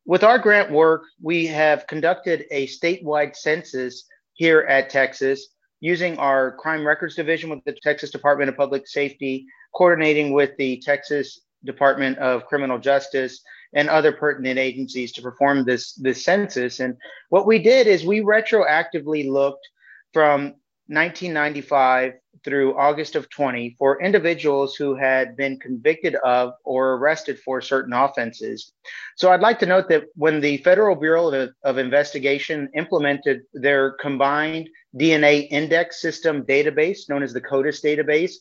With 0.04 0.22
our 0.22 0.38
grant 0.38 0.70
work, 0.70 1.02
we 1.20 1.46
have 1.46 1.86
conducted 1.86 2.44
a 2.50 2.66
statewide 2.68 3.34
census 3.36 4.06
here 4.34 4.60
at 4.60 4.90
Texas 4.90 5.48
using 5.80 6.16
our 6.18 6.52
crime 6.52 6.86
records 6.86 7.16
division 7.16 7.50
with 7.50 7.64
the 7.64 7.76
Texas 7.82 8.10
Department 8.10 8.48
of 8.48 8.56
Public 8.56 8.86
Safety, 8.86 9.46
coordinating 9.74 10.32
with 10.32 10.56
the 10.56 10.80
Texas 10.84 11.40
Department 11.64 12.18
of 12.18 12.46
Criminal 12.46 12.78
Justice 12.78 13.42
and 13.74 13.88
other 13.88 14.12
pertinent 14.12 14.58
agencies 14.58 15.12
to 15.12 15.22
perform 15.22 15.64
this, 15.64 15.92
this 15.94 16.24
census. 16.24 16.80
And 16.80 16.96
what 17.28 17.46
we 17.46 17.58
did 17.58 17.86
is 17.86 18.04
we 18.04 18.20
retroactively 18.20 19.28
looked 19.28 19.68
from 20.12 20.54
1995 20.88 22.14
through 22.44 22.76
August 22.76 23.16
of 23.16 23.28
20 23.30 23.76
for 23.78 24.02
individuals 24.02 24.74
who 24.76 24.94
had 24.94 25.36
been 25.36 25.58
convicted 25.58 26.14
of 26.16 26.54
or 26.64 26.94
arrested 26.94 27.38
for 27.40 27.60
certain 27.60 27.92
offenses. 27.92 28.72
So 29.16 29.30
I'd 29.30 29.40
like 29.40 29.58
to 29.60 29.66
note 29.66 29.88
that 29.88 30.04
when 30.14 30.40
the 30.40 30.58
Federal 30.58 30.96
Bureau 30.96 31.28
of, 31.28 31.50
of 31.62 31.78
Investigation 31.78 32.68
implemented 32.74 33.42
their 33.52 33.92
combined 33.92 34.68
DNA 34.96 35.48
index 35.50 36.00
system 36.00 36.42
database, 36.44 37.08
known 37.08 37.22
as 37.22 37.32
the 37.32 37.40
CODIS 37.40 37.82
database, 37.82 38.34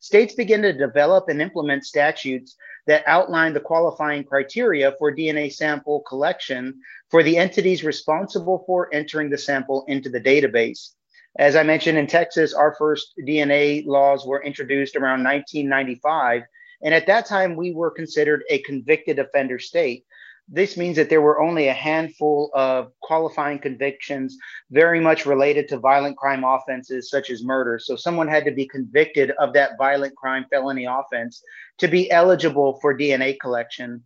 states 0.00 0.34
began 0.34 0.62
to 0.62 0.72
develop 0.72 1.28
and 1.28 1.40
implement 1.40 1.84
statutes 1.84 2.56
that 2.86 3.04
outline 3.06 3.52
the 3.52 3.60
qualifying 3.60 4.24
criteria 4.24 4.92
for 4.98 5.14
DNA 5.14 5.52
sample 5.52 6.00
collection 6.00 6.80
for 7.10 7.22
the 7.22 7.36
entities 7.36 7.84
responsible 7.84 8.64
for 8.66 8.92
entering 8.92 9.30
the 9.30 9.38
sample 9.38 9.84
into 9.86 10.08
the 10.08 10.20
database. 10.20 10.90
As 11.38 11.56
I 11.56 11.62
mentioned 11.62 11.96
in 11.96 12.06
Texas, 12.06 12.52
our 12.52 12.74
first 12.78 13.14
DNA 13.26 13.86
laws 13.86 14.26
were 14.26 14.42
introduced 14.42 14.96
around 14.96 15.24
1995. 15.24 16.42
And 16.82 16.92
at 16.92 17.06
that 17.06 17.26
time, 17.26 17.56
we 17.56 17.72
were 17.72 17.90
considered 17.90 18.44
a 18.50 18.58
convicted 18.58 19.18
offender 19.18 19.58
state. 19.58 20.04
This 20.48 20.76
means 20.76 20.96
that 20.96 21.08
there 21.08 21.22
were 21.22 21.40
only 21.40 21.68
a 21.68 21.72
handful 21.72 22.50
of 22.52 22.92
qualifying 23.00 23.60
convictions 23.60 24.36
very 24.70 25.00
much 25.00 25.24
related 25.24 25.68
to 25.68 25.78
violent 25.78 26.16
crime 26.18 26.44
offenses 26.44 27.08
such 27.08 27.30
as 27.30 27.44
murder. 27.44 27.78
So 27.78 27.96
someone 27.96 28.28
had 28.28 28.44
to 28.44 28.50
be 28.50 28.66
convicted 28.66 29.30
of 29.38 29.54
that 29.54 29.78
violent 29.78 30.14
crime 30.16 30.44
felony 30.50 30.84
offense 30.84 31.42
to 31.78 31.88
be 31.88 32.10
eligible 32.10 32.78
for 32.82 32.96
DNA 32.96 33.38
collection. 33.40 34.02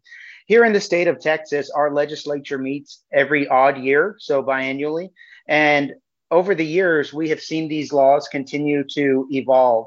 Here 0.46 0.64
in 0.64 0.72
the 0.72 0.80
state 0.80 1.08
of 1.08 1.18
Texas, 1.18 1.70
our 1.70 1.92
legislature 1.92 2.58
meets 2.58 3.02
every 3.12 3.48
odd 3.48 3.78
year, 3.78 4.14
so 4.18 4.44
biannually. 4.44 5.10
And 5.48 5.94
over 6.30 6.54
the 6.54 6.66
years, 6.66 7.12
we 7.12 7.28
have 7.28 7.40
seen 7.40 7.68
these 7.68 7.92
laws 7.92 8.28
continue 8.28 8.84
to 8.94 9.26
evolve. 9.30 9.86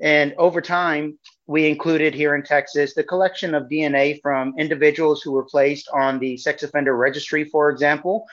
And 0.00 0.34
over 0.38 0.60
time, 0.60 1.18
we 1.46 1.68
included 1.68 2.14
here 2.14 2.34
in 2.34 2.42
Texas 2.42 2.94
the 2.94 3.04
collection 3.04 3.54
of 3.54 3.68
DNA 3.68 4.20
from 4.22 4.54
individuals 4.58 5.22
who 5.22 5.32
were 5.32 5.44
placed 5.44 5.88
on 5.92 6.18
the 6.18 6.36
sex 6.36 6.62
offender 6.62 6.96
registry, 6.96 7.44
for 7.44 7.70
example. 7.70 8.24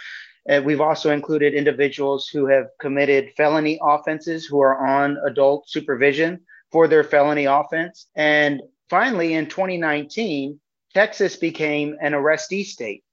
Uh, 0.49 0.61
we've 0.63 0.81
also 0.81 1.11
included 1.11 1.53
individuals 1.53 2.27
who 2.27 2.47
have 2.47 2.67
committed 2.79 3.31
felony 3.35 3.77
offenses 3.83 4.45
who 4.45 4.59
are 4.61 4.87
on 4.87 5.17
adult 5.27 5.69
supervision 5.69 6.39
for 6.71 6.87
their 6.87 7.03
felony 7.03 7.45
offense. 7.45 8.07
And 8.15 8.61
finally, 8.89 9.33
in 9.33 9.47
2019, 9.47 10.59
Texas 10.93 11.35
became 11.35 11.97
an 12.01 12.13
arrestee 12.13 12.65
state. 12.65 13.03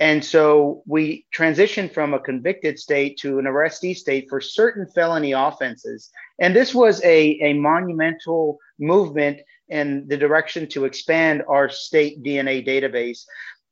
And 0.00 0.24
so 0.24 0.82
we 0.86 1.24
transitioned 1.34 1.92
from 1.92 2.14
a 2.14 2.18
convicted 2.18 2.78
state 2.78 3.16
to 3.18 3.38
an 3.38 3.44
arrestee 3.44 3.96
state 3.96 4.26
for 4.28 4.40
certain 4.40 4.86
felony 4.88 5.32
offenses. 5.32 6.10
And 6.40 6.54
this 6.54 6.74
was 6.74 7.02
a, 7.04 7.38
a 7.40 7.52
monumental 7.52 8.58
movement 8.80 9.40
in 9.68 10.06
the 10.08 10.16
direction 10.16 10.68
to 10.70 10.84
expand 10.84 11.42
our 11.48 11.68
state 11.68 12.22
DNA 12.22 12.66
database. 12.66 13.24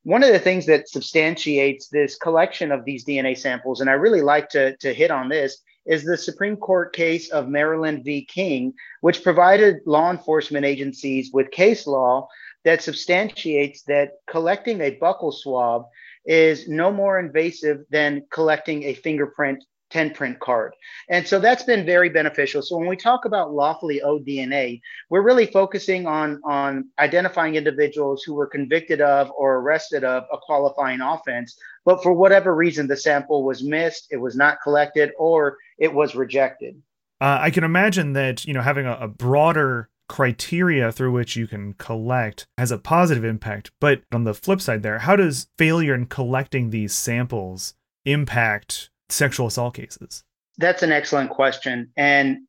One 0.05 0.23
of 0.23 0.33
the 0.33 0.39
things 0.39 0.67
that 0.67 0.89
substantiates 0.89 1.89
this 1.89 2.17
collection 2.17 2.73
of 2.73 2.85
these 2.85 3.05
DNA 3.05 3.37
samples, 3.37 3.81
and 3.81 3.91
I 3.91 3.95
really 3.95 4.23
like 4.23 4.49
to, 4.51 4.77
to 4.77 4.95
hit 4.95 5.11
on 5.11 5.29
this, 5.29 5.59
is 5.87 6.05
the 6.05 6.17
Supreme 6.17 6.57
Court 6.57 6.95
case 6.95 7.31
of 7.31 7.49
Maryland 7.49 8.05
v. 8.05 8.25
King, 8.25 8.73
which 9.01 9.25
provided 9.25 9.79
law 9.87 10.11
enforcement 10.11 10.65
agencies 10.65 11.31
with 11.33 11.51
case 11.51 11.87
law 11.87 12.29
that 12.65 12.83
substantiates 12.83 13.83
that 13.83 14.13
collecting 14.29 14.81
a 14.81 14.97
buccal 14.97 15.35
swab 15.35 15.87
is 16.25 16.69
no 16.69 16.93
more 16.93 17.19
invasive 17.19 17.81
than 17.91 18.25
collecting 18.31 18.85
a 18.85 18.95
fingerprint 18.95 19.63
10 19.93 20.15
print 20.15 20.41
card. 20.41 20.75
And 21.11 21.29
so 21.29 21.39
that's 21.39 21.63
been 21.63 21.85
very 21.85 22.09
beneficial. 22.09 22.63
So 22.63 22.77
when 22.79 22.89
we 22.89 22.97
talk 22.97 23.25
about 23.27 23.53
lawfully 23.53 24.01
owed 24.01 24.27
DNA, 24.27 24.81
we're 25.11 25.23
really 25.23 25.47
focusing 25.47 26.07
on, 26.07 26.41
on 26.45 26.89
identifying 26.99 27.55
individuals 27.55 28.23
who 28.23 28.35
were 28.35 28.47
convicted 28.47 29.01
of 29.01 29.31
or 29.37 29.57
arrested 29.57 30.03
of 30.03 30.25
a 30.33 30.39
qualifying 30.39 31.01
offense. 31.01 31.57
But 31.85 32.03
for 32.03 32.13
whatever 32.13 32.55
reason, 32.55 32.87
the 32.87 32.97
sample 32.97 33.45
was 33.45 33.63
missed, 33.63 34.09
it 34.11 34.17
was 34.17 34.35
not 34.35 34.59
collected, 34.63 35.13
or 35.19 35.59
it 35.79 35.93
was 35.93 36.15
rejected. 36.15 36.81
Uh, 37.21 37.39
I 37.41 37.51
can 37.51 37.63
imagine 37.63 38.15
that, 38.15 38.45
you 38.47 38.55
know, 38.55 38.63
having 38.63 38.87
a, 38.87 38.97
a 39.03 39.09
broader 39.09 39.89
criteria 40.13 40.93
through 40.93 41.11
which 41.11 41.37
you 41.37 41.47
can 41.47 41.73
collect 41.73 42.47
has 42.59 42.71
a 42.71 42.77
positive 42.77 43.25
impact. 43.25 43.71
But 43.81 44.03
on 44.13 44.25
the 44.25 44.35
flip 44.35 44.61
side, 44.61 44.83
there, 44.83 44.99
how 44.99 45.17
does 45.17 45.49
failure 45.57 45.95
in 45.95 46.05
collecting 46.05 46.69
these 46.69 46.93
samples 46.93 47.73
impact 48.05 48.91
sexual 49.09 49.47
assault 49.47 49.73
cases? 49.73 50.23
That's 50.59 50.83
an 50.83 50.93
excellent 50.93 51.31
question. 51.31 51.91
And 51.97 52.41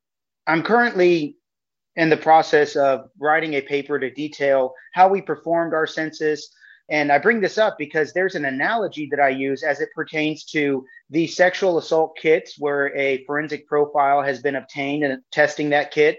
I'm 0.45 0.61
currently 0.61 1.37
in 1.95 2.09
the 2.09 2.17
process 2.17 2.75
of 2.75 3.09
writing 3.17 3.53
a 3.53 3.61
paper 3.61 3.97
to 3.97 4.11
detail 4.11 4.73
how 4.93 5.07
we 5.07 5.21
performed 5.21 5.73
our 5.73 5.87
census. 5.87 6.49
And 6.89 7.13
I 7.13 7.17
bring 7.17 7.39
this 7.39 7.57
up 7.57 7.77
because 7.77 8.11
there's 8.11 8.35
an 8.35 8.43
analogy 8.43 9.07
that 9.09 9.21
I 9.21 9.29
use 9.29 9.63
as 9.63 9.79
it 9.79 9.87
pertains 9.95 10.43
to 10.51 10.83
the 11.11 11.27
sexual 11.27 11.77
assault 11.77 12.17
kits 12.21 12.59
where 12.59 12.93
a 12.97 13.23
forensic 13.23 13.65
profile 13.67 14.21
has 14.21 14.41
been 14.41 14.57
obtained 14.57 15.05
and 15.05 15.21
testing 15.31 15.69
that 15.69 15.91
kit 15.91 16.17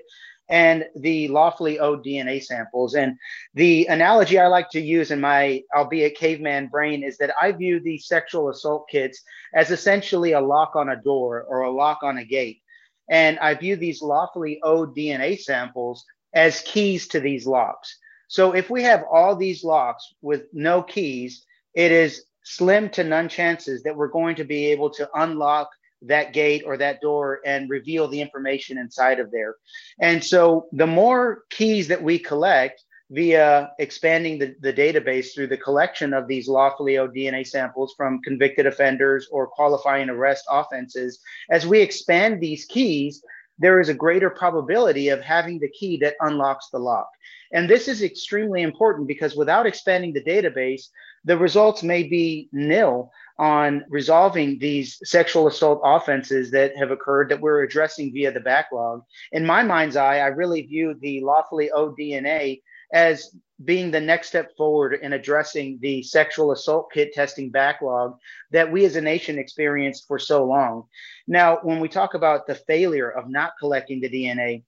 and 0.48 0.84
the 0.96 1.28
lawfully 1.28 1.78
owed 1.78 2.04
DNA 2.04 2.42
samples. 2.42 2.94
And 2.94 3.16
the 3.54 3.86
analogy 3.86 4.38
I 4.38 4.46
like 4.48 4.70
to 4.70 4.80
use 4.80 5.10
in 5.10 5.20
my, 5.20 5.62
albeit 5.74 6.16
caveman 6.16 6.68
brain, 6.68 7.02
is 7.02 7.16
that 7.18 7.34
I 7.40 7.52
view 7.52 7.80
these 7.80 8.06
sexual 8.06 8.50
assault 8.50 8.88
kits 8.90 9.22
as 9.54 9.70
essentially 9.70 10.32
a 10.32 10.40
lock 10.40 10.76
on 10.76 10.90
a 10.90 11.00
door 11.00 11.44
or 11.48 11.62
a 11.62 11.70
lock 11.70 12.02
on 12.02 12.18
a 12.18 12.24
gate. 12.24 12.60
And 13.08 13.38
I 13.38 13.54
view 13.54 13.76
these 13.76 14.02
lawfully 14.02 14.60
owed 14.62 14.96
DNA 14.96 15.40
samples 15.40 16.04
as 16.34 16.62
keys 16.62 17.08
to 17.08 17.20
these 17.20 17.46
locks. 17.46 17.98
So 18.28 18.52
if 18.52 18.70
we 18.70 18.82
have 18.82 19.04
all 19.10 19.36
these 19.36 19.64
locks 19.64 20.14
with 20.20 20.46
no 20.52 20.82
keys, 20.82 21.44
it 21.74 21.92
is 21.92 22.24
slim 22.42 22.90
to 22.90 23.04
none 23.04 23.28
chances 23.28 23.82
that 23.82 23.96
we're 23.96 24.08
going 24.08 24.36
to 24.36 24.44
be 24.44 24.66
able 24.66 24.90
to 24.90 25.08
unlock 25.14 25.70
that 26.02 26.32
gate 26.32 26.62
or 26.66 26.76
that 26.76 27.00
door 27.00 27.40
and 27.44 27.70
reveal 27.70 28.08
the 28.08 28.20
information 28.20 28.78
inside 28.78 29.20
of 29.20 29.30
there. 29.30 29.56
And 30.00 30.22
so 30.22 30.66
the 30.72 30.86
more 30.86 31.44
keys 31.50 31.88
that 31.88 32.02
we 32.02 32.18
collect 32.18 32.82
via 33.10 33.70
expanding 33.78 34.38
the, 34.38 34.54
the 34.60 34.72
database 34.72 35.34
through 35.34 35.46
the 35.46 35.56
collection 35.56 36.12
of 36.12 36.26
these 36.26 36.48
lawfully 36.48 36.98
owed 36.98 37.14
DNA 37.14 37.46
samples 37.46 37.94
from 37.96 38.20
convicted 38.22 38.66
offenders 38.66 39.28
or 39.30 39.46
qualifying 39.46 40.08
arrest 40.08 40.44
offenses, 40.50 41.20
as 41.50 41.66
we 41.66 41.80
expand 41.80 42.40
these 42.40 42.64
keys, 42.64 43.22
there 43.58 43.80
is 43.80 43.88
a 43.88 43.94
greater 43.94 44.30
probability 44.30 45.10
of 45.10 45.20
having 45.20 45.60
the 45.60 45.70
key 45.70 45.96
that 45.98 46.16
unlocks 46.20 46.68
the 46.70 46.78
lock. 46.78 47.08
And 47.52 47.70
this 47.70 47.86
is 47.86 48.02
extremely 48.02 48.62
important 48.62 49.06
because 49.06 49.36
without 49.36 49.66
expanding 49.66 50.12
the 50.12 50.24
database, 50.24 50.88
the 51.24 51.38
results 51.38 51.82
may 51.82 52.02
be 52.02 52.48
nil 52.52 53.12
on 53.38 53.84
resolving 53.88 54.58
these 54.58 54.98
sexual 55.04 55.46
assault 55.48 55.80
offenses 55.84 56.50
that 56.52 56.76
have 56.76 56.90
occurred 56.90 57.28
that 57.28 57.40
we're 57.40 57.62
addressing 57.62 58.12
via 58.12 58.30
the 58.30 58.40
backlog. 58.40 59.02
In 59.32 59.44
my 59.44 59.62
mind's 59.62 59.96
eye, 59.96 60.18
I 60.18 60.26
really 60.26 60.62
view 60.62 60.94
the 61.00 61.20
lawfully 61.22 61.70
owed 61.72 61.96
DNA 61.98 62.62
as 62.92 63.34
being 63.64 63.90
the 63.90 64.00
next 64.00 64.28
step 64.28 64.50
forward 64.56 64.98
in 65.02 65.12
addressing 65.12 65.78
the 65.80 66.02
sexual 66.02 66.52
assault 66.52 66.90
kit 66.92 67.12
testing 67.12 67.50
backlog 67.50 68.16
that 68.50 68.70
we 68.70 68.84
as 68.84 68.96
a 68.96 69.00
nation 69.00 69.38
experienced 69.38 70.06
for 70.06 70.18
so 70.18 70.44
long. 70.44 70.84
Now, 71.26 71.58
when 71.62 71.80
we 71.80 71.88
talk 71.88 72.14
about 72.14 72.46
the 72.46 72.54
failure 72.54 73.10
of 73.10 73.28
not 73.28 73.52
collecting 73.58 74.00
the 74.00 74.08
DNA, 74.08 74.62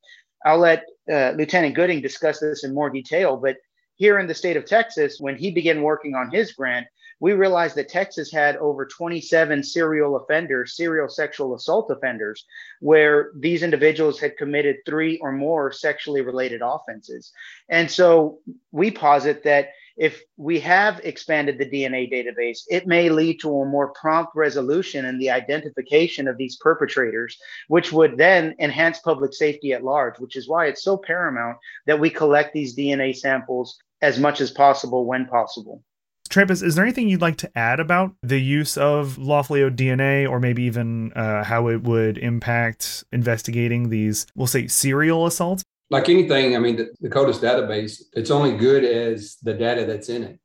I'll 0.44 0.58
let 0.58 0.85
uh, 1.11 1.32
Lieutenant 1.37 1.75
Gooding 1.75 2.00
discuss 2.00 2.40
this 2.40 2.64
in 2.64 2.75
more 2.75 2.90
detail, 2.90 3.37
but 3.37 3.56
here 3.96 4.18
in 4.18 4.26
the 4.26 4.35
state 4.35 4.56
of 4.56 4.66
Texas, 4.66 5.18
when 5.18 5.37
he 5.37 5.50
began 5.50 5.82
working 5.82 6.14
on 6.14 6.30
his 6.30 6.52
grant, 6.52 6.87
we 7.20 7.32
realized 7.32 7.76
that 7.76 7.88
Texas 7.88 8.30
had 8.30 8.56
over 8.56 8.87
27 8.87 9.62
serial 9.62 10.16
offenders, 10.16 10.76
serial 10.76 11.08
sexual 11.08 11.54
assault 11.54 11.90
offenders, 11.90 12.44
where 12.80 13.30
these 13.37 13.62
individuals 13.62 14.20
had 14.20 14.37
committed 14.37 14.76
three 14.85 15.18
or 15.18 15.32
more 15.32 15.73
sexually 15.73 16.20
related 16.20 16.61
offenses. 16.62 17.32
And 17.68 17.90
so 17.90 18.40
we 18.73 18.90
posit 18.90 19.42
that 19.44 19.70
if 19.96 20.23
we 20.37 20.61
have 20.61 21.00
expanded 21.04 21.56
the 21.56 21.64
DNA 21.64 22.12
database, 22.12 22.61
it 22.68 22.87
may 22.87 23.08
lead 23.08 23.40
to 23.40 23.61
a 23.61 23.64
more 23.64 23.94
prompt 23.94 24.32
resolution 24.37 25.06
in 25.06 25.18
the 25.18 25.30
identification 25.30 26.28
of 26.28 26.37
these 26.37 26.56
perpetrators, 26.56 27.38
which 27.68 27.92
would 27.92 28.18
then 28.18 28.54
enhance 28.58 28.99
public 28.99 29.32
safety 29.32 29.73
at 29.73 29.85
large, 29.85 30.18
which 30.18 30.37
is 30.37 30.49
why 30.49 30.66
it's 30.66 30.82
so 30.82 30.99
paramount 30.99 31.56
that 31.87 31.99
we 31.99 32.11
collect 32.11 32.52
these 32.52 32.76
DNA 32.76 33.16
samples 33.16 33.78
as 34.02 34.18
much 34.18 34.42
as 34.42 34.50
possible 34.50 35.06
when 35.06 35.25
possible. 35.25 35.82
Trampas, 36.28 36.62
is 36.62 36.75
there 36.75 36.85
anything 36.85 37.09
you'd 37.09 37.21
like 37.21 37.37
to 37.38 37.59
add 37.59 37.80
about 37.80 38.14
the 38.23 38.40
use 38.40 38.76
of 38.76 39.18
lawfully 39.18 39.62
owed 39.62 39.76
DNA 39.76 40.28
or 40.28 40.40
maybe 40.40 40.62
even 40.64 41.12
uh, 41.12 41.45
how 41.45 41.68
it 41.68 41.83
would 41.83 42.18
impact 42.18 43.04
investigating 43.12 43.88
these, 43.88 44.26
we'll 44.35 44.47
say, 44.47 44.66
serial 44.66 45.26
assaults? 45.26 45.62
Like 45.90 46.09
anything, 46.09 46.56
I 46.56 46.59
mean, 46.59 46.76
the, 46.76 46.88
the 47.00 47.09
CODIS 47.09 47.38
database, 47.38 48.02
it's 48.14 48.30
only 48.30 48.56
good 48.56 48.85
as 48.85 49.37
the 49.42 49.54
data 49.54 49.85
that's 49.85 50.09
in 50.09 50.25
it. 50.25 50.40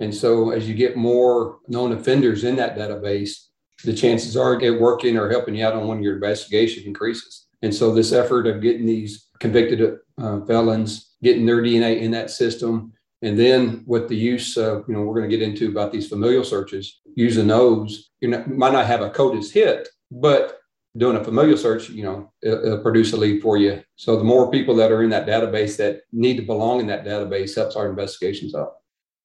And 0.00 0.14
so 0.14 0.50
as 0.50 0.68
you 0.68 0.74
get 0.74 0.96
more 0.96 1.58
known 1.68 1.92
offenders 1.92 2.44
in 2.44 2.56
that 2.56 2.76
database, 2.76 3.46
the 3.84 3.92
chances 3.92 4.36
are 4.36 4.60
it 4.60 4.80
working 4.80 5.16
or 5.16 5.30
helping 5.30 5.54
you 5.54 5.64
out 5.64 5.74
on 5.74 5.86
one 5.86 5.98
of 5.98 6.02
your 6.02 6.14
investigation 6.14 6.84
increases. 6.84 7.46
And 7.62 7.74
so 7.74 7.94
this 7.94 8.12
effort 8.12 8.46
of 8.46 8.62
getting 8.62 8.86
these 8.86 9.28
convicted 9.38 9.98
uh, 10.18 10.40
felons, 10.46 11.14
getting 11.22 11.46
their 11.46 11.62
DNA 11.62 12.00
in 12.00 12.10
that 12.12 12.30
system, 12.30 12.92
and 13.22 13.38
then 13.38 13.82
with 13.86 14.08
the 14.08 14.16
use 14.16 14.56
of, 14.56 14.84
you 14.88 14.94
know, 14.94 15.02
we're 15.02 15.14
going 15.14 15.28
to 15.28 15.36
get 15.36 15.46
into 15.46 15.68
about 15.68 15.92
these 15.92 16.08
familial 16.08 16.44
searches, 16.44 17.00
using 17.16 17.46
those, 17.46 18.10
you 18.20 18.28
might 18.28 18.72
not 18.72 18.86
have 18.86 19.02
a 19.02 19.10
CODIS 19.10 19.52
hit, 19.52 19.88
but 20.10 20.58
doing 20.96 21.16
a 21.16 21.24
familial 21.24 21.56
search, 21.56 21.90
you 21.90 22.02
know, 22.02 22.32
it'll, 22.42 22.78
produce 22.78 23.12
a 23.12 23.16
lead 23.16 23.42
for 23.42 23.56
you. 23.56 23.82
So 23.96 24.16
the 24.16 24.24
more 24.24 24.50
people 24.50 24.74
that 24.76 24.90
are 24.90 25.02
in 25.02 25.10
that 25.10 25.26
database 25.26 25.76
that 25.76 26.02
need 26.12 26.36
to 26.36 26.42
belong 26.42 26.80
in 26.80 26.86
that 26.88 27.04
database 27.04 27.54
helps 27.54 27.76
our 27.76 27.88
investigations 27.88 28.54
out. 28.54 28.72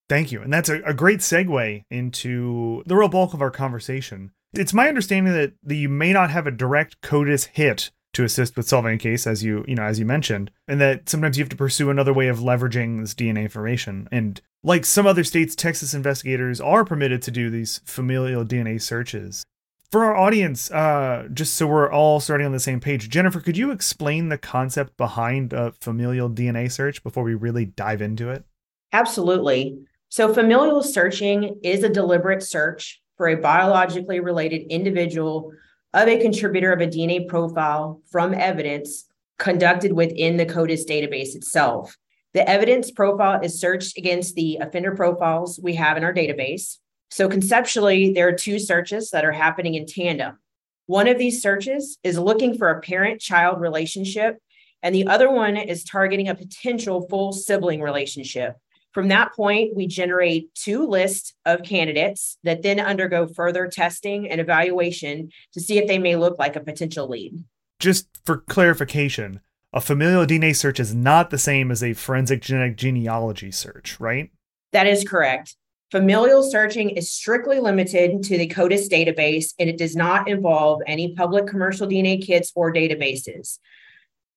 Thank 0.08 0.32
you. 0.32 0.42
And 0.42 0.54
that's 0.54 0.70
a, 0.70 0.82
a 0.84 0.94
great 0.94 1.20
segue 1.20 1.84
into 1.90 2.84
the 2.86 2.96
real 2.96 3.10
bulk 3.10 3.34
of 3.34 3.42
our 3.42 3.50
conversation. 3.50 4.32
It's 4.54 4.74
my 4.74 4.88
understanding 4.88 5.34
that, 5.34 5.54
that 5.64 5.76
you 5.76 5.90
may 5.90 6.14
not 6.14 6.30
have 6.30 6.48
a 6.48 6.52
direct 6.52 7.02
CODIS 7.02 7.46
hit 7.46 7.92
to 8.16 8.24
assist 8.24 8.58
with 8.58 8.68
solving 8.68 8.96
a 8.96 8.98
case, 8.98 9.28
as 9.28 9.44
you 9.44 9.64
you 9.68 9.76
know 9.76 9.84
as 9.84 10.00
you 10.00 10.06
mentioned, 10.06 10.50
and 10.68 10.82
that 10.82 11.08
sometimes 11.08 11.38
you 11.38 11.44
have 11.44 11.50
to 11.50 11.56
pursue 11.56 11.90
another 11.90 12.14
way 12.14 12.28
of 12.28 12.40
leveraging 12.40 13.00
this 13.00 13.14
DNA 13.14 13.44
information. 13.44 14.08
And 14.12 14.42
like 14.64 14.86
some 14.86 15.06
other 15.06 15.24
states, 15.24 15.56
Texas 15.56 15.94
investigators 15.94 16.60
are 16.60 16.84
permitted 16.84 17.22
to 17.24 17.32
do 17.32 17.50
these 17.50 17.82
familial 17.86 18.44
DNA 18.44 18.82
searches. 18.82 19.44
For 19.92 20.04
our 20.04 20.16
audience, 20.16 20.72
uh, 20.72 21.28
just 21.34 21.54
so 21.54 21.68
we're 21.68 21.92
all 21.92 22.20
starting 22.20 22.46
on 22.46 22.52
the 22.52 22.60
same 22.60 22.80
page, 22.80 23.10
Jennifer, 23.10 23.40
could 23.40 23.56
you 23.56 23.72
explain 23.72 24.30
the 24.30 24.38
concept 24.38 24.98
behind 24.98 25.54
a 25.54 25.74
familial 25.74 26.30
DNA 26.30 26.72
search 26.72 27.04
before 27.04 27.24
we 27.24 27.36
really 27.36 27.66
dive 27.66 28.02
into 28.02 28.30
it? 28.30 28.44
Absolutely. 28.92 29.78
So, 30.10 30.34
familial 30.34 30.82
searching 30.82 31.60
is 31.64 31.84
a 31.84 31.90
deliberate 31.90 32.44
search 32.44 33.02
for 33.18 33.28
a 33.28 33.36
biologically 33.36 34.20
related 34.20 34.64
individual 34.70 35.52
of 35.96 36.10
a 36.10 36.20
contributor 36.20 36.74
of 36.74 36.82
a 36.82 36.88
DNA 36.88 37.26
profile 37.26 38.02
from 38.12 38.34
evidence 38.34 39.06
conducted 39.40 39.94
within 39.94 40.36
the 40.36 40.46
CODIS 40.46 40.86
database 40.86 41.36
itself. 41.36 41.96
The 42.34 42.48
evidence 42.48 42.92
profile 42.92 43.40
is 43.42 43.62
searched 43.62 43.98
against 43.98 44.36
the 44.36 44.58
offender 44.58 44.94
profiles 44.94 45.58
we 45.64 45.76
have 45.76 45.96
in 45.96 46.04
our 46.04 46.14
database. 46.14 46.78
So, 47.12 47.30
conceptually, 47.30 48.12
there 48.12 48.28
are 48.28 48.34
two 48.34 48.60
searches 48.60 49.12
that 49.12 49.24
are 49.24 49.32
happening 49.32 49.76
in 49.76 49.86
tandem. 49.86 50.38
One 50.86 51.08
of 51.08 51.18
these 51.18 51.42
searches 51.42 51.98
is 52.04 52.20
looking 52.20 52.58
for 52.58 52.70
a 52.70 52.82
parent 52.82 53.22
child 53.22 53.62
relationship, 53.62 54.38
and 54.84 54.94
the 54.94 55.08
other 55.08 55.32
one 55.32 55.56
is 55.56 55.86
targeting 55.86 56.28
a 56.28 56.36
potential 56.36 57.08
full 57.10 57.32
sibling 57.32 57.82
relationship. 57.82 58.58
From 58.96 59.10
that 59.10 59.34
point, 59.34 59.76
we 59.76 59.88
generate 59.88 60.56
two 60.56 60.88
lists 60.88 61.34
of 61.46 61.64
candidates 61.64 62.38
that 62.46 62.62
then 62.62 62.80
undergo 62.80 63.28
further 63.28 63.68
testing 63.68 64.30
and 64.32 64.40
evaluation 64.40 65.32
to 65.52 65.60
see 65.60 65.78
if 65.78 65.86
they 65.86 66.00
may 66.00 66.16
look 66.16 66.40
like 66.40 66.56
a 66.56 66.62
potential 66.62 67.10
lead. 67.10 67.44
Just 67.78 68.08
for 68.24 68.38
clarification, 68.38 69.42
a 69.74 69.82
familial 69.82 70.26
DNA 70.26 70.56
search 70.56 70.80
is 70.80 70.96
not 70.96 71.30
the 71.30 71.38
same 71.38 71.72
as 71.72 71.84
a 71.84 71.92
forensic 71.92 72.42
genetic 72.42 72.78
genealogy 72.78 73.52
search, 73.52 74.00
right? 74.00 74.32
That 74.72 74.88
is 74.88 75.04
correct. 75.04 75.58
Familial 75.92 76.42
searching 76.42 76.92
is 76.92 77.12
strictly 77.12 77.60
limited 77.60 78.24
to 78.24 78.38
the 78.38 78.48
CODIS 78.48 78.90
database 78.90 79.54
and 79.60 79.70
it 79.70 79.78
does 79.78 79.98
not 79.98 80.30
involve 80.30 80.82
any 80.88 81.14
public 81.16 81.48
commercial 81.48 81.86
DNA 81.86 82.26
kits 82.26 82.54
or 82.56 82.74
databases. 82.74 83.60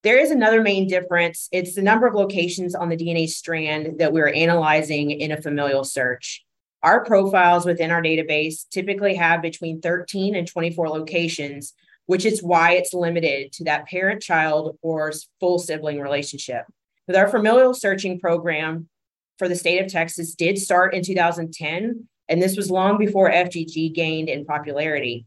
There 0.04 0.18
is 0.18 0.30
another 0.30 0.62
main 0.62 0.86
difference. 0.86 1.48
It's 1.50 1.74
the 1.74 1.82
number 1.82 2.06
of 2.06 2.14
locations 2.14 2.76
on 2.76 2.88
the 2.88 2.96
DNA 2.96 3.28
strand 3.28 3.98
that 3.98 4.12
we're 4.12 4.32
analyzing 4.32 5.10
in 5.10 5.32
a 5.32 5.42
familial 5.42 5.82
search. 5.82 6.44
Our 6.84 7.04
profiles 7.04 7.66
within 7.66 7.90
our 7.90 8.00
database 8.00 8.68
typically 8.70 9.16
have 9.16 9.42
between 9.42 9.80
13 9.80 10.36
and 10.36 10.46
24 10.46 10.88
locations, 10.88 11.74
which 12.06 12.24
is 12.24 12.44
why 12.44 12.74
it's 12.74 12.94
limited 12.94 13.50
to 13.54 13.64
that 13.64 13.88
parent 13.88 14.22
child 14.22 14.78
or 14.82 15.12
full 15.40 15.58
sibling 15.58 16.00
relationship. 16.00 16.64
With 17.08 17.16
our 17.16 17.26
familial 17.26 17.74
searching 17.74 18.20
program 18.20 18.88
for 19.36 19.48
the 19.48 19.56
state 19.56 19.82
of 19.82 19.90
Texas 19.90 20.36
did 20.36 20.58
start 20.58 20.94
in 20.94 21.02
2010, 21.02 22.06
and 22.28 22.40
this 22.40 22.56
was 22.56 22.70
long 22.70 22.98
before 22.98 23.32
FGG 23.32 23.94
gained 23.94 24.28
in 24.28 24.44
popularity. 24.44 25.26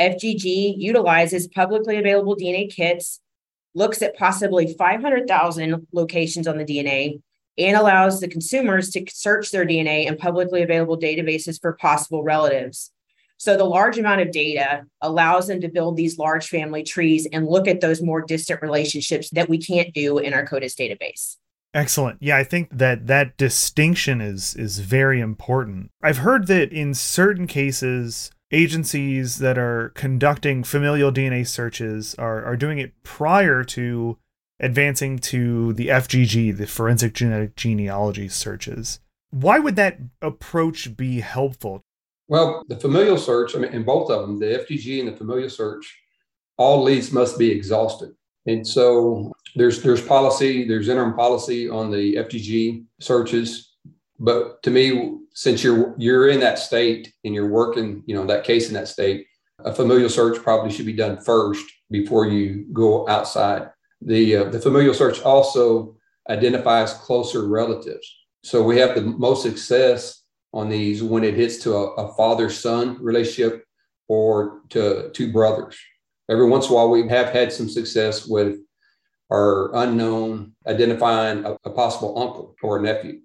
FGG 0.00 0.74
utilizes 0.78 1.48
publicly 1.48 1.98
available 1.98 2.36
DNA 2.36 2.74
kits, 2.74 3.20
looks 3.76 4.02
at 4.02 4.16
possibly 4.16 4.74
500,000 4.74 5.86
locations 5.92 6.48
on 6.48 6.58
the 6.58 6.64
DNA, 6.64 7.20
and 7.58 7.76
allows 7.76 8.20
the 8.20 8.28
consumers 8.28 8.90
to 8.90 9.04
search 9.08 9.50
their 9.50 9.64
DNA 9.64 10.06
in 10.06 10.16
publicly 10.16 10.62
available 10.62 10.98
databases 10.98 11.60
for 11.60 11.74
possible 11.74 12.22
relatives. 12.22 12.90
So 13.38 13.56
the 13.56 13.64
large 13.64 13.98
amount 13.98 14.22
of 14.22 14.30
data 14.30 14.84
allows 15.02 15.46
them 15.46 15.60
to 15.60 15.68
build 15.68 15.96
these 15.96 16.18
large 16.18 16.48
family 16.48 16.82
trees 16.82 17.28
and 17.30 17.46
look 17.46 17.68
at 17.68 17.80
those 17.80 18.02
more 18.02 18.22
distant 18.22 18.62
relationships 18.62 19.30
that 19.30 19.48
we 19.48 19.58
can't 19.58 19.92
do 19.92 20.18
in 20.18 20.32
our 20.32 20.46
CODIS 20.46 20.74
database. 20.74 21.36
Excellent. 21.74 22.16
Yeah, 22.22 22.38
I 22.38 22.44
think 22.44 22.70
that 22.72 23.06
that 23.06 23.36
distinction 23.36 24.22
is 24.22 24.54
is 24.54 24.78
very 24.78 25.20
important. 25.20 25.90
I've 26.02 26.18
heard 26.18 26.46
that 26.46 26.72
in 26.72 26.94
certain 26.94 27.46
cases 27.46 28.30
agencies 28.50 29.38
that 29.38 29.58
are 29.58 29.90
conducting 29.94 30.62
familial 30.62 31.12
DNA 31.12 31.46
searches 31.46 32.14
are 32.16 32.44
are 32.44 32.56
doing 32.56 32.78
it 32.78 32.92
prior 33.02 33.64
to 33.64 34.18
advancing 34.60 35.18
to 35.18 35.72
the 35.74 35.88
FGG, 35.88 36.56
the 36.56 36.66
forensic 36.66 37.12
genetic 37.12 37.56
genealogy 37.56 38.28
searches. 38.28 39.00
Why 39.30 39.58
would 39.58 39.76
that 39.76 39.98
approach 40.22 40.96
be 40.96 41.20
helpful? 41.20 41.82
Well, 42.28 42.64
the 42.68 42.76
familial 42.76 43.18
search, 43.18 43.54
I 43.54 43.58
mean, 43.58 43.72
in 43.72 43.84
both 43.84 44.10
of 44.10 44.22
them, 44.22 44.38
the 44.38 44.46
FGG 44.46 45.00
and 45.00 45.08
the 45.08 45.16
familial 45.16 45.50
search, 45.50 46.00
all 46.56 46.82
leads 46.82 47.12
must 47.12 47.38
be 47.38 47.50
exhausted. 47.50 48.14
And 48.46 48.66
so 48.66 49.32
there's 49.56 49.82
there's 49.82 50.00
policy, 50.00 50.66
there's 50.66 50.88
interim 50.88 51.14
policy 51.14 51.68
on 51.68 51.90
the 51.90 52.14
FGG 52.14 52.84
searches. 53.00 53.74
But 54.18 54.62
to 54.62 54.70
me, 54.70 55.18
since 55.36 55.62
you're 55.62 55.94
you're 55.98 56.28
in 56.28 56.40
that 56.40 56.58
state 56.58 57.12
and 57.22 57.34
you're 57.34 57.50
working, 57.50 58.02
you 58.06 58.14
know, 58.14 58.24
that 58.24 58.42
case 58.42 58.68
in 58.68 58.74
that 58.74 58.88
state, 58.88 59.26
a 59.58 59.72
familial 59.72 60.08
search 60.08 60.42
probably 60.42 60.72
should 60.72 60.86
be 60.86 60.94
done 60.94 61.18
first 61.18 61.64
before 61.90 62.26
you 62.26 62.64
go 62.72 63.06
outside. 63.06 63.68
The 64.00 64.36
uh, 64.36 64.44
the 64.44 64.58
familial 64.58 64.94
search 64.94 65.20
also 65.20 65.94
identifies 66.30 66.94
closer 66.94 67.46
relatives. 67.46 68.06
So 68.44 68.62
we 68.62 68.78
have 68.78 68.94
the 68.94 69.02
most 69.02 69.42
success 69.42 70.22
on 70.54 70.70
these 70.70 71.02
when 71.02 71.22
it 71.22 71.34
hits 71.34 71.58
to 71.64 71.74
a, 71.74 71.84
a 71.96 72.14
father 72.14 72.48
son 72.48 72.96
relationship 73.02 73.62
or 74.08 74.62
to 74.70 75.10
two 75.12 75.30
brothers. 75.32 75.76
Every 76.30 76.48
once 76.48 76.66
in 76.66 76.72
a 76.72 76.74
while, 76.76 76.90
we 76.90 77.06
have 77.08 77.28
had 77.28 77.52
some 77.52 77.68
success 77.68 78.26
with 78.26 78.56
our 79.30 79.74
unknown 79.76 80.54
identifying 80.66 81.44
a, 81.44 81.56
a 81.64 81.70
possible 81.70 82.18
uncle 82.18 82.56
or 82.62 82.78
a 82.78 82.82
nephew. 82.82 83.20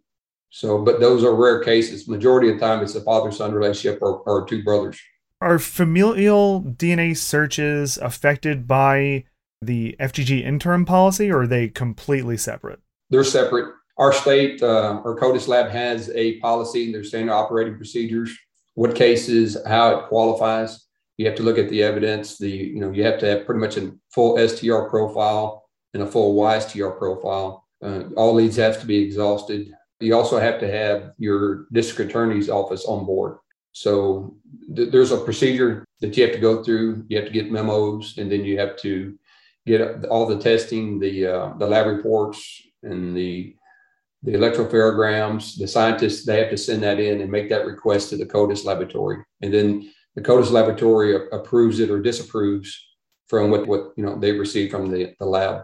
So, 0.52 0.84
but 0.84 1.00
those 1.00 1.24
are 1.24 1.34
rare 1.34 1.64
cases. 1.64 2.08
Majority 2.08 2.50
of 2.50 2.60
the 2.60 2.66
time, 2.66 2.84
it's 2.84 2.96
a 2.96 3.02
father 3.02 3.32
son 3.32 3.54
relationship 3.54 4.00
or, 4.02 4.20
or 4.20 4.46
two 4.46 4.64
brothers. 4.64 5.00
Are 5.40 5.58
familial 5.58 6.62
DNA 6.62 7.18
searches 7.18 7.98
affected 7.98 8.68
by 8.68 9.26
the 9.62 9.96
FGG 10.00 10.44
interim 10.46 10.86
policy 10.86 11.32
or 11.32 11.42
are 11.42 11.48
they 11.48 11.68
completely 11.68 12.38
separate? 12.38 12.80
They're 13.10 13.24
separate 13.24 13.74
our 14.02 14.14
state, 14.14 14.64
uh, 14.64 15.00
our 15.06 15.16
CODIS 15.16 15.48
lab 15.48 15.70
has 15.70 16.10
a 16.16 16.40
policy, 16.40 16.86
in 16.86 16.92
their 16.92 17.04
standard 17.04 17.34
operating 17.34 17.76
procedures, 17.76 18.36
what 18.74 18.96
cases, 18.96 19.56
how 19.68 19.96
it 19.96 20.08
qualifies. 20.08 20.88
You 21.18 21.28
have 21.28 21.36
to 21.36 21.44
look 21.44 21.60
at 21.60 21.70
the 21.70 21.84
evidence. 21.84 22.40
The 22.40 22.50
you 22.50 22.80
know 22.80 22.90
you 22.90 23.04
have 23.04 23.20
to 23.20 23.28
have 23.28 23.46
pretty 23.46 23.60
much 23.60 23.78
a 23.78 23.94
full 24.12 24.40
STR 24.48 24.90
profile 24.90 25.70
and 25.94 26.02
a 26.02 26.08
full 26.08 26.36
YSTR 26.36 26.98
profile. 26.98 27.68
Uh, 27.84 28.06
all 28.16 28.34
leads 28.34 28.56
have 28.56 28.80
to 28.82 28.88
be 28.88 28.98
exhausted. 28.98 29.72
You 30.02 30.16
also 30.16 30.40
have 30.40 30.60
to 30.60 30.72
have 30.72 31.14
your 31.18 31.68
district 31.72 32.12
attorney's 32.12 32.50
office 32.50 32.86
on 32.86 33.06
board. 33.06 33.38
So 33.74 34.36
th- 34.76 34.92
there's 34.92 35.12
a 35.12 35.18
procedure 35.18 35.86
that 36.02 36.16
you 36.18 36.24
have 36.24 36.34
to 36.34 36.40
go 36.40 36.64
through. 36.64 37.06
You 37.08 37.18
have 37.18 37.28
to 37.28 37.34
get 37.34 37.52
memos, 37.52 38.18
and 38.18 38.32
then 38.32 38.44
you 38.44 38.60
have 38.60 38.76
to 38.78 39.18
get 39.66 40.06
all 40.06 40.26
the 40.26 40.40
testing, 40.40 41.00
the 41.00 41.28
uh, 41.28 41.54
the 41.58 41.68
lab 41.68 41.88
reports, 41.88 42.62
and 42.84 43.16
the 43.16 43.56
the 44.24 44.34
electropherograms, 44.34 45.58
the 45.58 45.68
scientists, 45.68 46.26
they 46.26 46.40
have 46.40 46.52
to 46.52 46.58
send 46.58 46.84
that 46.84 47.00
in 47.00 47.22
and 47.22 47.32
make 47.32 47.50
that 47.50 47.66
request 47.66 48.10
to 48.10 48.18
the 48.18 48.26
CODIS 48.26 48.66
laboratory. 48.66 49.18
And 49.42 49.52
then 49.52 49.92
the 50.16 50.22
CODIS 50.22 50.52
laboratory 50.52 51.16
approves 51.32 51.80
it 51.80 51.90
or 51.90 52.00
disapproves 52.02 52.88
from 53.28 53.50
what, 53.50 53.66
what 53.66 53.94
you 53.96 54.04
know 54.04 54.20
they 54.20 54.34
received 54.34 54.72
from 54.72 54.92
the, 54.92 55.14
the 55.20 55.26
lab. 55.26 55.64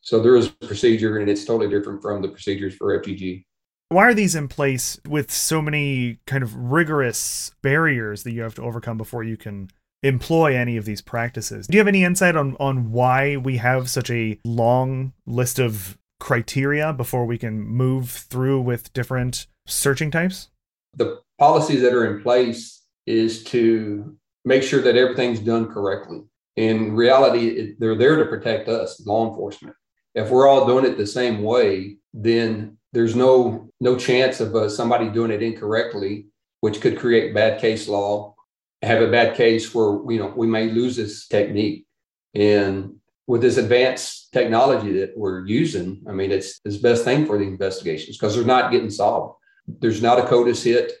So 0.00 0.20
there 0.20 0.36
is 0.36 0.48
a 0.48 0.66
procedure 0.66 1.18
and 1.18 1.30
it's 1.30 1.44
totally 1.44 1.70
different 1.70 2.02
from 2.02 2.22
the 2.22 2.28
procedures 2.28 2.74
for 2.74 2.98
FGG. 3.00 3.44
Why 3.90 4.04
are 4.04 4.14
these 4.14 4.34
in 4.34 4.48
place 4.48 5.00
with 5.08 5.30
so 5.30 5.62
many 5.62 6.18
kind 6.26 6.42
of 6.42 6.54
rigorous 6.54 7.52
barriers 7.62 8.22
that 8.22 8.32
you 8.32 8.42
have 8.42 8.54
to 8.56 8.62
overcome 8.62 8.98
before 8.98 9.24
you 9.24 9.38
can 9.38 9.70
employ 10.02 10.54
any 10.54 10.76
of 10.76 10.84
these 10.84 11.00
practices? 11.00 11.66
Do 11.66 11.76
you 11.76 11.80
have 11.80 11.88
any 11.88 12.04
insight 12.04 12.36
on, 12.36 12.56
on 12.60 12.92
why 12.92 13.36
we 13.38 13.56
have 13.56 13.88
such 13.88 14.10
a 14.10 14.38
long 14.44 15.14
list 15.26 15.58
of 15.58 15.96
criteria 16.20 16.92
before 16.92 17.24
we 17.24 17.38
can 17.38 17.60
move 17.62 18.10
through 18.10 18.60
with 18.60 18.92
different 18.92 19.46
searching 19.66 20.10
types? 20.10 20.50
The 20.94 21.20
policies 21.38 21.80
that 21.82 21.94
are 21.94 22.14
in 22.14 22.22
place 22.22 22.82
is 23.06 23.42
to 23.44 24.16
make 24.44 24.62
sure 24.62 24.82
that 24.82 24.96
everything's 24.96 25.40
done 25.40 25.72
correctly. 25.72 26.22
In 26.56 26.94
reality, 26.94 27.74
they're 27.78 27.96
there 27.96 28.16
to 28.16 28.26
protect 28.26 28.68
us, 28.68 29.04
law 29.06 29.28
enforcement. 29.30 29.76
If 30.14 30.30
we're 30.30 30.48
all 30.48 30.66
doing 30.66 30.84
it 30.84 30.98
the 30.98 31.06
same 31.06 31.42
way, 31.42 31.96
then 32.12 32.77
there's 32.92 33.14
no 33.14 33.70
no 33.80 33.96
chance 33.96 34.40
of 34.40 34.54
uh, 34.54 34.68
somebody 34.68 35.08
doing 35.08 35.30
it 35.30 35.42
incorrectly, 35.42 36.26
which 36.60 36.80
could 36.80 36.98
create 36.98 37.34
bad 37.34 37.60
case 37.60 37.88
law, 37.88 38.34
have 38.82 39.02
a 39.02 39.10
bad 39.10 39.36
case 39.36 39.74
where 39.74 39.98
you 40.10 40.18
know 40.18 40.32
we 40.36 40.46
may 40.46 40.70
lose 40.70 40.96
this 40.96 41.26
technique. 41.26 41.86
And 42.34 42.96
with 43.26 43.42
this 43.42 43.58
advanced 43.58 44.32
technology 44.32 44.92
that 45.00 45.16
we're 45.16 45.46
using, 45.46 46.02
I 46.08 46.12
mean, 46.12 46.32
it's 46.32 46.58
the 46.60 46.78
best 46.78 47.04
thing 47.04 47.26
for 47.26 47.38
the 47.38 47.44
investigations 47.44 48.16
because 48.16 48.34
they're 48.34 48.44
not 48.44 48.72
getting 48.72 48.90
solved. 48.90 49.36
There's 49.66 50.02
not 50.02 50.18
a 50.18 50.22
CODIS 50.22 50.64
hit. 50.64 50.92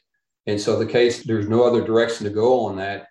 And 0.46 0.60
so 0.60 0.78
the 0.78 0.86
case, 0.86 1.24
there's 1.24 1.48
no 1.48 1.64
other 1.64 1.84
direction 1.84 2.24
to 2.24 2.30
go 2.30 2.66
on 2.66 2.76
that. 2.76 3.06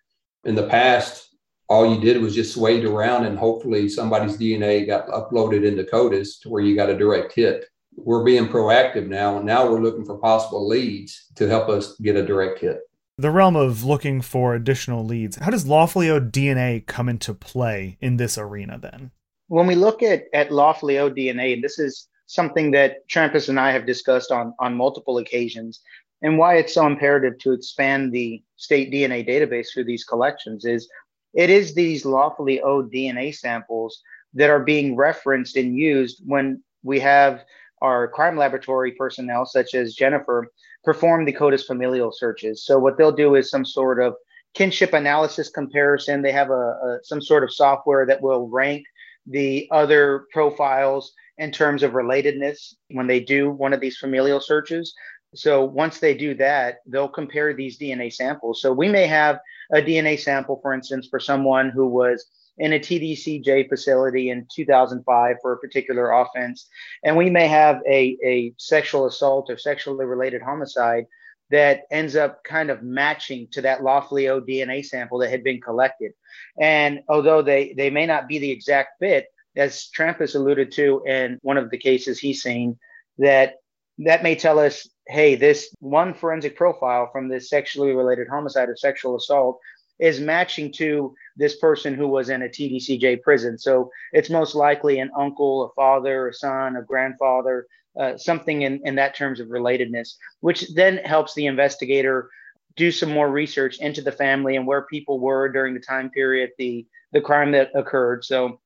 In 0.46 0.56
the 0.56 0.68
past, 0.68 1.36
all 1.68 1.92
you 1.92 2.00
did 2.00 2.22
was 2.22 2.36
just 2.36 2.54
swayed 2.54 2.86
around 2.86 3.26
and 3.26 3.38
hopefully 3.38 3.90
somebody's 3.90 4.38
DNA 4.38 4.86
got 4.86 5.08
uploaded 5.08 5.66
into 5.66 5.84
CODIS 5.84 6.40
to 6.42 6.50
where 6.50 6.62
you 6.62 6.76
got 6.76 6.90
a 6.90 6.98
direct 6.98 7.34
hit. 7.34 7.66
We're 7.98 8.24
being 8.24 8.48
proactive 8.48 9.08
now, 9.08 9.38
and 9.38 9.46
now 9.46 9.70
we're 9.70 9.82
looking 9.82 10.06
for 10.06 10.18
possible 10.18 10.68
leads 10.68 11.26
to 11.36 11.48
help 11.48 11.68
us 11.68 11.96
get 12.00 12.16
a 12.16 12.26
direct 12.26 12.60
hit 12.60 12.82
the 13.18 13.32
realm 13.32 13.56
of 13.56 13.84
looking 13.84 14.22
for 14.22 14.54
additional 14.54 15.04
leads, 15.04 15.38
how 15.38 15.50
does 15.50 15.66
lawfully 15.66 16.10
owed 16.10 16.32
DNA 16.32 16.86
come 16.86 17.10
into 17.10 17.34
play 17.34 17.98
in 18.00 18.18
this 18.18 18.38
arena 18.38 18.78
then? 18.78 19.12
When 19.48 19.66
we 19.66 19.76
look 19.76 20.04
at, 20.04 20.26
at 20.34 20.52
lawfully 20.52 21.00
owed 21.00 21.16
DNA, 21.16 21.54
and 21.54 21.64
this 21.64 21.80
is 21.80 22.08
something 22.28 22.72
that 22.72 23.08
Trampas 23.10 23.50
and 23.50 23.60
I 23.60 23.72
have 23.72 23.86
discussed 23.86 24.32
on, 24.32 24.54
on 24.60 24.76
multiple 24.76 25.18
occasions, 25.18 25.82
and 26.22 26.38
why 26.38 26.58
it's 26.58 26.74
so 26.74 26.86
imperative 26.86 27.40
to 27.40 27.54
expand 27.54 28.12
the 28.12 28.44
state 28.56 28.92
DNA 28.92 29.28
database 29.28 29.68
through 29.74 29.86
these 29.86 30.04
collections 30.04 30.66
is 30.66 30.88
it 31.34 31.50
is 31.50 31.74
these 31.74 32.06
lawfully 32.06 32.62
owed 32.62 32.92
DNA 32.92 33.36
samples 33.36 34.02
that 34.34 34.50
are 34.50 34.64
being 34.64 34.96
referenced 34.96 35.56
and 35.56 35.76
used 35.76 36.22
when 36.26 36.62
we 36.84 37.00
have 37.00 37.46
our 37.82 38.08
crime 38.08 38.38
laboratory 38.38 38.92
personnel, 38.94 39.46
such 39.46 39.74
as 39.74 39.94
Jennifer, 39.94 40.48
perform 40.84 41.26
the 41.26 41.34
CODIS 41.34 41.66
familial 41.66 42.12
searches. 42.12 42.66
So 42.66 42.80
what 42.80 42.98
they'll 42.98 43.12
do 43.12 43.36
is 43.36 43.50
some 43.50 43.66
sort 43.66 44.02
of 44.02 44.16
kinship 44.54 44.94
analysis 44.94 45.50
comparison. 45.50 46.22
They 46.22 46.32
have 46.32 46.50
a, 46.50 46.54
a 46.54 47.00
some 47.04 47.22
sort 47.22 47.44
of 47.44 47.54
software 47.54 48.06
that 48.06 48.22
will 48.22 48.48
rank 48.48 48.86
the 49.26 49.68
other 49.72 50.26
profiles 50.32 51.14
in 51.38 51.52
terms 51.52 51.84
of 51.84 51.92
relatedness 51.92 52.74
when 52.90 53.08
they 53.08 53.20
do 53.20 53.52
one 53.52 53.74
of 53.74 53.80
these 53.80 53.98
familial 53.98 54.40
searches. 54.40 54.96
So 55.36 55.64
once 55.64 56.00
they 56.00 56.16
do 56.16 56.34
that, 56.36 56.78
they'll 56.88 57.10
compare 57.10 57.54
these 57.54 57.78
DNA 57.78 58.12
samples. 58.12 58.62
So 58.62 58.72
we 58.72 58.90
may 58.90 59.06
have 59.08 59.40
a 59.74 59.82
DNA 59.82 60.20
sample, 60.20 60.60
for 60.62 60.74
instance, 60.74 61.08
for 61.10 61.20
someone 61.20 61.70
who 61.70 61.88
was 61.88 62.26
in 62.58 62.74
a 62.74 62.80
TDCJ 62.80 63.70
facility 63.70 64.30
in 64.30 64.48
2005 64.54 65.36
for 65.42 65.54
a 65.54 65.60
particular 65.60 66.12
offense. 66.12 66.68
And 67.04 67.16
we 67.16 67.30
may 67.30 67.48
have 67.48 67.82
a, 67.88 68.18
a 68.24 68.54
sexual 68.58 69.06
assault 69.06 69.50
or 69.50 69.58
sexually 69.58 70.06
related 70.06 70.42
homicide 70.42 71.06
that 71.50 71.84
ends 71.92 72.16
up 72.16 72.44
kind 72.44 72.70
of 72.70 72.84
matching 72.84 73.48
to 73.52 73.62
that 73.62 73.84
lawfully 73.84 74.28
owed 74.28 74.48
DNA 74.48 74.84
sample 74.84 75.20
that 75.20 75.30
had 75.30 75.44
been 75.44 75.62
collected. 75.62 76.12
And 76.60 77.02
although 77.08 77.42
they, 77.42 77.74
they 77.78 77.90
may 77.90 78.06
not 78.06 78.28
be 78.28 78.40
the 78.40 78.52
exact 78.52 79.00
fit, 79.00 79.28
as 79.56 79.90
Trampas 79.96 80.36
alluded 80.36 80.72
to 80.74 81.04
in 81.06 81.40
one 81.42 81.58
of 81.58 81.72
the 81.72 81.78
cases 81.78 82.20
he's 82.20 82.42
seen, 82.42 82.78
that 83.18 83.56
that 84.00 84.22
may 84.22 84.36
tell 84.36 84.60
us, 84.60 84.88
hey, 85.08 85.36
this 85.36 85.74
one 85.80 86.14
forensic 86.14 86.56
profile 86.56 87.10
from 87.12 87.30
this 87.30 87.50
sexually 87.50 87.94
related 87.94 88.28
homicide 88.28 88.70
or 88.70 88.76
sexual 88.76 89.16
assault 89.16 89.60
is 90.00 90.20
matching 90.20 90.72
to 90.74 91.16
this 91.36 91.58
person 91.58 91.94
who 91.94 92.08
was 92.08 92.30
in 92.30 92.44
a 92.44 92.48
TDCJ 92.48 93.22
prison. 93.22 93.58
So 93.58 93.90
it's 94.14 94.30
most 94.30 94.56
likely 94.56 95.00
an 95.00 95.12
uncle, 95.18 95.66
a 95.66 95.74
father, 95.74 96.28
a 96.28 96.34
son, 96.34 96.76
a 96.76 96.82
grandfather, 96.82 97.68
uh, 98.00 98.18
something 98.18 98.62
in, 98.62 98.80
in 98.86 98.96
that 98.96 99.16
terms 99.16 99.40
of 99.40 99.48
relatedness, 99.48 100.16
which 100.42 100.68
then 100.76 100.98
helps 100.98 101.34
the 101.34 101.48
investigator 101.48 102.30
do 102.76 102.92
some 102.92 103.12
more 103.12 103.30
research 103.30 103.80
into 103.80 104.02
the 104.02 104.12
family 104.12 104.56
and 104.56 104.68
where 104.68 104.84
people 104.84 105.20
were 105.20 105.50
during 105.50 105.74
the 105.74 105.80
time 105.80 106.10
period 106.12 106.52
the 106.58 106.86
the 107.12 107.22
crime 107.22 107.52
that 107.54 107.72
occurred. 107.74 108.24
So 108.24 108.60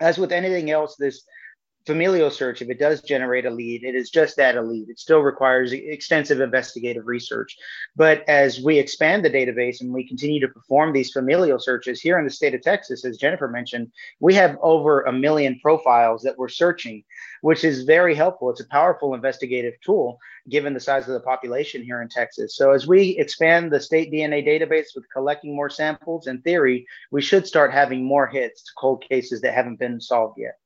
as 0.00 0.16
with 0.16 0.32
anything 0.32 0.70
else, 0.70 0.96
this 0.96 1.24
familial 1.86 2.30
search, 2.30 2.60
if 2.60 2.68
it 2.68 2.78
does 2.78 3.00
generate 3.02 3.46
a 3.46 3.50
lead, 3.50 3.84
it 3.84 3.94
is 3.94 4.10
just 4.10 4.36
that 4.36 4.56
a 4.56 4.62
lead. 4.62 4.88
It 4.90 4.98
still 4.98 5.20
requires 5.20 5.72
extensive 5.72 6.40
investigative 6.40 7.06
research. 7.06 7.56
But 7.96 8.28
as 8.28 8.60
we 8.60 8.78
expand 8.78 9.24
the 9.24 9.30
database 9.30 9.80
and 9.80 9.92
we 9.92 10.06
continue 10.06 10.40
to 10.40 10.48
perform 10.48 10.92
these 10.92 11.10
familial 11.10 11.58
searches 11.58 12.00
here 12.00 12.18
in 12.18 12.24
the 12.24 12.30
state 12.30 12.54
of 12.54 12.62
Texas, 12.62 13.04
as 13.04 13.16
Jennifer 13.16 13.48
mentioned, 13.48 13.90
we 14.20 14.34
have 14.34 14.58
over 14.60 15.02
a 15.02 15.12
million 15.12 15.58
profiles 15.60 16.22
that 16.22 16.36
we're 16.36 16.48
searching, 16.48 17.02
which 17.40 17.64
is 17.64 17.84
very 17.84 18.14
helpful. 18.14 18.50
It's 18.50 18.60
a 18.60 18.68
powerful 18.68 19.14
investigative 19.14 19.74
tool 19.84 20.18
given 20.48 20.74
the 20.74 20.80
size 20.80 21.08
of 21.08 21.14
the 21.14 21.20
population 21.20 21.82
here 21.82 22.02
in 22.02 22.08
Texas. 22.08 22.56
So 22.56 22.72
as 22.72 22.86
we 22.86 23.16
expand 23.18 23.72
the 23.72 23.80
state 23.80 24.12
DNA 24.12 24.46
database 24.46 24.94
with 24.94 25.10
collecting 25.12 25.56
more 25.56 25.70
samples, 25.70 26.26
in 26.26 26.42
theory, 26.42 26.86
we 27.10 27.22
should 27.22 27.46
start 27.46 27.72
having 27.72 28.04
more 28.04 28.26
hits 28.26 28.62
to 28.64 28.72
cold 28.78 29.04
cases 29.08 29.40
that 29.40 29.54
haven't 29.54 29.78
been 29.78 30.00
solved 30.00 30.38
yet. 30.38 30.58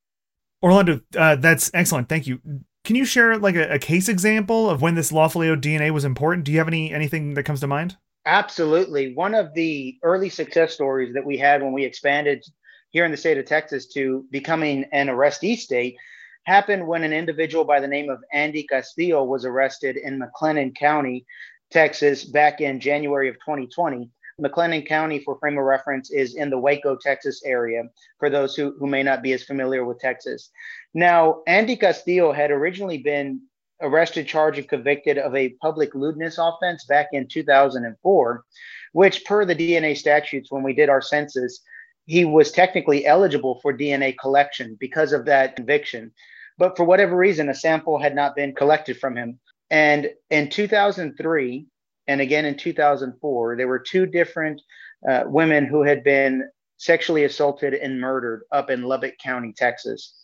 Orlando, 0.64 0.98
uh, 1.14 1.36
that's 1.36 1.70
excellent. 1.74 2.08
Thank 2.08 2.26
you. 2.26 2.40
Can 2.84 2.96
you 2.96 3.04
share 3.04 3.36
like 3.36 3.54
a, 3.54 3.74
a, 3.74 3.78
case 3.78 4.08
example 4.08 4.70
of 4.70 4.80
when 4.80 4.94
this 4.94 5.12
lawfully 5.12 5.50
owed 5.50 5.60
DNA 5.60 5.90
was 5.90 6.06
important? 6.06 6.46
Do 6.46 6.52
you 6.52 6.58
have 6.58 6.68
any 6.68 6.90
anything 6.90 7.34
that 7.34 7.42
comes 7.42 7.60
to 7.60 7.66
mind? 7.66 7.98
Absolutely. 8.24 9.12
One 9.14 9.34
of 9.34 9.52
the 9.52 9.98
early 10.02 10.30
success 10.30 10.72
stories 10.72 11.12
that 11.12 11.26
we 11.26 11.36
had 11.36 11.62
when 11.62 11.74
we 11.74 11.84
expanded 11.84 12.42
here 12.88 13.04
in 13.04 13.10
the 13.10 13.16
state 13.18 13.36
of 13.36 13.44
Texas 13.44 13.88
to 13.88 14.24
becoming 14.30 14.84
an 14.92 15.08
arrestee 15.08 15.58
state 15.58 15.96
happened 16.44 16.86
when 16.86 17.04
an 17.04 17.12
individual 17.12 17.64
by 17.64 17.78
the 17.78 17.88
name 17.88 18.08
of 18.08 18.24
Andy 18.32 18.66
Castillo 18.66 19.22
was 19.22 19.44
arrested 19.44 19.98
in 19.98 20.18
McLennan 20.18 20.74
County, 20.74 21.26
Texas, 21.70 22.24
back 22.24 22.62
in 22.62 22.80
January 22.80 23.28
of 23.28 23.34
2020. 23.34 24.08
McLennan 24.40 24.86
County, 24.86 25.20
for 25.20 25.38
frame 25.38 25.58
of 25.58 25.64
reference, 25.64 26.10
is 26.10 26.34
in 26.34 26.50
the 26.50 26.58
Waco, 26.58 26.96
Texas 26.96 27.42
area, 27.44 27.84
for 28.18 28.28
those 28.28 28.54
who, 28.54 28.74
who 28.78 28.86
may 28.86 29.02
not 29.02 29.22
be 29.22 29.32
as 29.32 29.44
familiar 29.44 29.84
with 29.84 30.00
Texas. 30.00 30.50
Now, 30.92 31.42
Andy 31.46 31.76
Castillo 31.76 32.32
had 32.32 32.50
originally 32.50 32.98
been 32.98 33.40
arrested, 33.80 34.26
charged, 34.26 34.58
and 34.58 34.68
convicted 34.68 35.18
of 35.18 35.34
a 35.34 35.50
public 35.60 35.94
lewdness 35.94 36.38
offense 36.38 36.84
back 36.84 37.08
in 37.12 37.28
2004, 37.28 38.44
which, 38.92 39.24
per 39.24 39.44
the 39.44 39.54
DNA 39.54 39.96
statutes, 39.96 40.50
when 40.50 40.62
we 40.62 40.72
did 40.72 40.88
our 40.88 41.02
census, 41.02 41.60
he 42.06 42.24
was 42.24 42.52
technically 42.52 43.06
eligible 43.06 43.60
for 43.60 43.76
DNA 43.76 44.16
collection 44.18 44.76
because 44.78 45.12
of 45.12 45.24
that 45.24 45.56
conviction. 45.56 46.12
But 46.58 46.76
for 46.76 46.84
whatever 46.84 47.16
reason, 47.16 47.48
a 47.48 47.54
sample 47.54 47.98
had 47.98 48.14
not 48.14 48.36
been 48.36 48.54
collected 48.54 48.98
from 48.98 49.16
him. 49.16 49.38
And 49.70 50.10
in 50.30 50.50
2003, 50.50 51.66
and 52.06 52.20
again 52.20 52.44
in 52.44 52.56
2004, 52.56 53.56
there 53.56 53.68
were 53.68 53.78
two 53.78 54.06
different 54.06 54.60
uh, 55.08 55.24
women 55.26 55.66
who 55.66 55.82
had 55.82 56.04
been 56.04 56.48
sexually 56.76 57.24
assaulted 57.24 57.74
and 57.74 58.00
murdered 58.00 58.42
up 58.52 58.70
in 58.70 58.82
Lubbock 58.82 59.18
County, 59.18 59.52
Texas. 59.56 60.14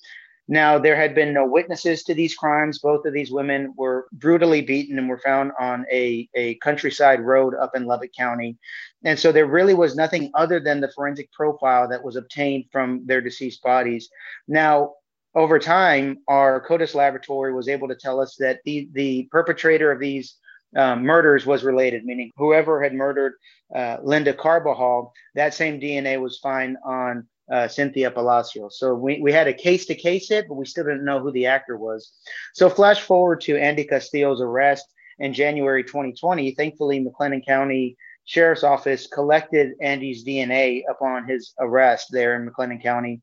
Now, 0.49 0.79
there 0.79 0.97
had 0.97 1.15
been 1.15 1.33
no 1.33 1.47
witnesses 1.47 2.03
to 2.05 2.15
these 2.15 2.35
crimes. 2.35 2.81
Both 2.81 3.07
of 3.07 3.13
these 3.13 3.31
women 3.31 3.73
were 3.77 4.09
brutally 4.11 4.61
beaten 4.61 4.99
and 4.99 5.09
were 5.09 5.21
found 5.21 5.53
on 5.61 5.87
a, 5.93 6.29
a 6.35 6.57
countryside 6.57 7.21
road 7.21 7.55
up 7.55 7.77
in 7.77 7.87
Lubbock 7.87 8.13
County. 8.19 8.59
And 9.05 9.17
so 9.17 9.31
there 9.31 9.47
really 9.47 9.75
was 9.75 9.95
nothing 9.95 10.29
other 10.35 10.59
than 10.59 10.81
the 10.81 10.91
forensic 10.91 11.31
profile 11.33 11.89
that 11.89 12.03
was 12.03 12.17
obtained 12.17 12.65
from 12.73 13.07
their 13.07 13.21
deceased 13.21 13.63
bodies. 13.63 14.09
Now, 14.49 14.95
over 15.37 15.61
time, 15.61 16.19
our 16.27 16.61
CODIS 16.61 16.97
laboratory 16.97 17.53
was 17.53 17.69
able 17.69 17.87
to 17.87 17.95
tell 17.95 18.21
us 18.21 18.35
that 18.41 18.59
the, 18.65 18.89
the 18.93 19.29
perpetrator 19.31 19.93
of 19.93 20.01
these 20.01 20.37
um, 20.77 21.03
murders 21.03 21.47
was 21.47 21.65
related, 21.65 22.05
meaning 22.05 22.31
whoever 22.37 22.83
had 22.83 22.95
murdered 22.95 23.35
uh, 23.75 23.99
Linda 24.03 24.33
Carbajal, 24.33 25.13
that 25.35 25.55
same 25.55 25.81
DNA 25.81 26.21
was 26.21 26.39
found 26.39 26.77
on 26.85 27.27
uh, 27.51 27.67
Cynthia 27.67 28.11
Palacios. 28.11 28.79
So 28.79 28.95
we, 28.95 29.21
we 29.21 29.33
had 29.33 29.49
a 29.49 29.53
case 29.53 29.87
to 29.87 29.95
case 29.95 30.29
hit, 30.29 30.47
but 30.49 30.55
we 30.55 30.67
still 30.67 30.85
didn't 30.85 31.05
know 31.05 31.21
who 31.21 31.33
the 31.33 31.47
actor 31.47 31.77
was. 31.77 32.13
So 32.55 32.71
flash 32.71 33.01
forward 33.01 33.41
to 33.43 33.59
Andy 33.59 33.85
Castillo's 33.85 34.41
arrest 34.41 34.87
in 35.19 35.35
January 35.35 35.83
2020. 35.83 36.55
Thankfully, 36.55 37.05
McLennan 37.05 37.45
County 37.45 37.97
Sheriff's 38.25 38.63
Office 38.63 39.09
collected 39.09 39.73
Andy's 39.81 40.25
DNA 40.25 40.83
upon 40.89 41.27
his 41.27 41.53
arrest 41.59 42.09
there 42.13 42.37
in 42.37 42.49
McLennan 42.49 42.81
County. 42.81 43.21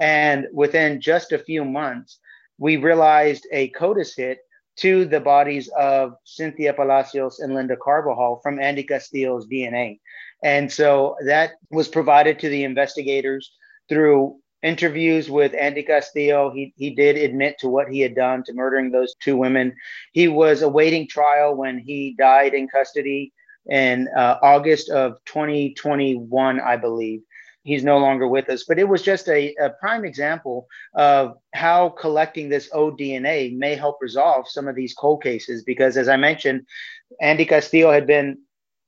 And 0.00 0.46
within 0.52 1.00
just 1.00 1.30
a 1.32 1.38
few 1.38 1.64
months, 1.64 2.18
we 2.58 2.76
realized 2.76 3.46
a 3.52 3.70
CODIS 3.70 4.16
hit 4.16 4.38
to 4.78 5.04
the 5.04 5.20
bodies 5.20 5.68
of 5.76 6.14
Cynthia 6.24 6.72
Palacios 6.72 7.40
and 7.40 7.54
Linda 7.54 7.76
Carbajal 7.76 8.40
from 8.42 8.60
Andy 8.60 8.82
Castillo's 8.82 9.46
DNA. 9.46 10.00
And 10.42 10.70
so 10.70 11.16
that 11.26 11.52
was 11.70 11.88
provided 11.88 12.38
to 12.38 12.48
the 12.48 12.64
investigators 12.64 13.52
through 13.88 14.36
interviews 14.62 15.30
with 15.30 15.54
Andy 15.54 15.82
Castillo. 15.82 16.50
He, 16.50 16.72
he 16.76 16.90
did 16.90 17.16
admit 17.16 17.58
to 17.58 17.68
what 17.68 17.88
he 17.88 18.00
had 18.00 18.14
done 18.14 18.44
to 18.44 18.52
murdering 18.52 18.90
those 18.90 19.14
two 19.20 19.36
women. 19.36 19.74
He 20.12 20.28
was 20.28 20.62
awaiting 20.62 21.08
trial 21.08 21.56
when 21.56 21.78
he 21.78 22.14
died 22.18 22.54
in 22.54 22.68
custody 22.68 23.32
in 23.66 24.08
uh, 24.16 24.38
August 24.42 24.90
of 24.90 25.18
2021, 25.26 26.60
I 26.60 26.76
believe 26.76 27.20
he's 27.62 27.84
no 27.84 27.98
longer 27.98 28.26
with 28.26 28.48
us. 28.48 28.64
But 28.66 28.78
it 28.78 28.88
was 28.88 29.02
just 29.02 29.28
a, 29.28 29.54
a 29.60 29.70
prime 29.70 30.04
example 30.04 30.66
of 30.94 31.36
how 31.54 31.90
collecting 31.90 32.48
this 32.48 32.70
ODNA 32.70 33.56
may 33.56 33.74
help 33.74 33.98
resolve 34.00 34.48
some 34.48 34.68
of 34.68 34.74
these 34.74 34.94
cold 34.94 35.22
cases. 35.22 35.64
Because 35.64 35.96
as 35.96 36.08
I 36.08 36.16
mentioned, 36.16 36.66
Andy 37.20 37.44
Castillo 37.44 37.92
had 37.92 38.06
been 38.06 38.38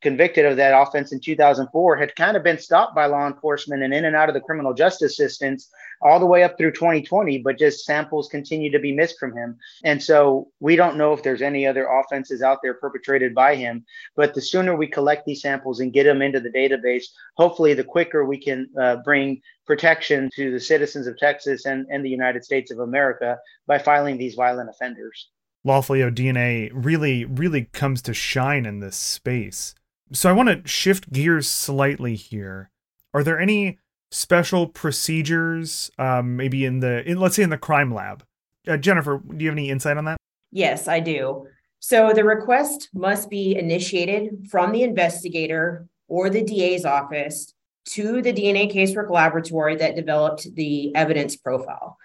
convicted 0.01 0.47
of 0.47 0.57
that 0.57 0.79
offense 0.79 1.13
in 1.13 1.21
2004 1.21 1.97
had 1.97 2.15
kind 2.17 2.37
of 2.37 2.43
been 2.43 2.59
stopped 2.59 2.95
by 2.95 3.07
law 3.07 3.27
enforcement 3.27 3.83
and 3.83 3.93
in 3.93 4.05
and 4.05 4.17
out 4.17 4.29
of 4.29 4.35
the 4.35 4.41
criminal 4.41 4.73
justice 4.73 5.17
systems 5.17 5.71
all 6.03 6.19
the 6.19 6.27
way 6.27 6.43
up 6.43 6.57
through 6.57 6.73
2020 6.73 7.39
but 7.39 7.59
just 7.59 7.85
samples 7.85 8.29
continue 8.29 8.71
to 8.71 8.79
be 8.79 8.93
missed 8.93 9.19
from 9.19 9.37
him 9.37 9.57
and 9.85 10.03
so 10.03 10.49
we 10.61 10.77
don't 10.77 10.97
know 10.97 11.13
if 11.13 11.23
there's 11.23 11.43
any 11.43 11.67
other 11.67 11.87
offenses 11.87 12.43
out 12.43 12.59
there 12.63 12.75
perpetrated 12.75 13.35
by 13.35 13.55
him 13.55 13.85
but 14.17 14.35
the 14.35 14.41
sooner 14.41 14.75
we 14.75 14.87
collect 14.87 15.27
these 15.27 15.43
samples 15.43 15.81
and 15.81 15.93
get 15.93 16.05
them 16.05 16.23
into 16.23 16.41
the 16.41 16.51
database 16.51 17.05
hopefully 17.37 17.75
the 17.75 17.85
quicker 17.85 18.25
we 18.25 18.39
can 18.39 18.69
uh, 18.81 18.97
bring 19.05 19.41
protection 19.67 20.31
to 20.35 20.51
the 20.51 20.61
citizens 20.61 21.07
of 21.07 21.19
texas 21.19 21.67
and, 21.67 21.87
and 21.91 22.05
the 22.05 22.11
united 22.11 22.45
states 22.45 22.71
of 22.71 22.79
america 22.79 23.39
by 23.67 23.79
filing 23.79 24.17
these 24.17 24.35
violent 24.35 24.71
offenders 24.71 25.29
lawfully 25.65 26.01
DNA 26.01 26.71
really, 26.73 27.25
really 27.25 27.67
comes 27.67 28.03
to 28.03 28.15
shine 28.15 28.65
in 28.67 28.81
this 28.81 28.97
space. 28.97 29.75
So 30.13 30.29
I 30.29 30.33
want 30.33 30.49
to 30.49 30.69
shift 30.69 31.13
gears 31.13 31.49
slightly 31.49 32.17
here. 32.17 32.71
Are 33.15 33.23
there 33.23 33.39
any 33.39 33.79
special 34.11 34.67
procedures, 34.67 35.91
um, 35.99 36.37
maybe 36.37 36.65
in 36.65 36.81
the, 36.81 37.09
in, 37.09 37.19
let's 37.19 37.37
say 37.37 37.45
in 37.45 37.51
the 37.51 37.59
crime 37.59 37.95
lab? 37.95 38.25
Uh, 38.67 38.77
Jennifer, 38.77 39.19
do 39.19 39.45
you 39.45 39.51
have 39.51 39.57
any 39.57 39.71
insight 39.71 39.97
on 39.97 40.05
that? 40.07 40.17
Yes, 40.51 40.89
I 40.89 40.99
do. 41.01 41.47
So 41.79 42.13
the 42.13 42.25
request 42.25 42.89
must 42.93 43.31
be 43.31 43.57
initiated 43.57 44.49
from 44.51 44.73
the 44.73 44.83
investigator 44.83 45.87
or 46.09 46.29
the 46.29 46.43
DA's 46.43 46.85
office 46.85 47.55
to 47.87 48.21
the 48.21 48.33
DNA 48.33 48.73
casework 48.73 49.11
laboratory 49.11 49.77
that 49.77 49.97
developed 49.97 50.55
the 50.55 50.95
evidence 50.95 51.37
profile. 51.37 51.97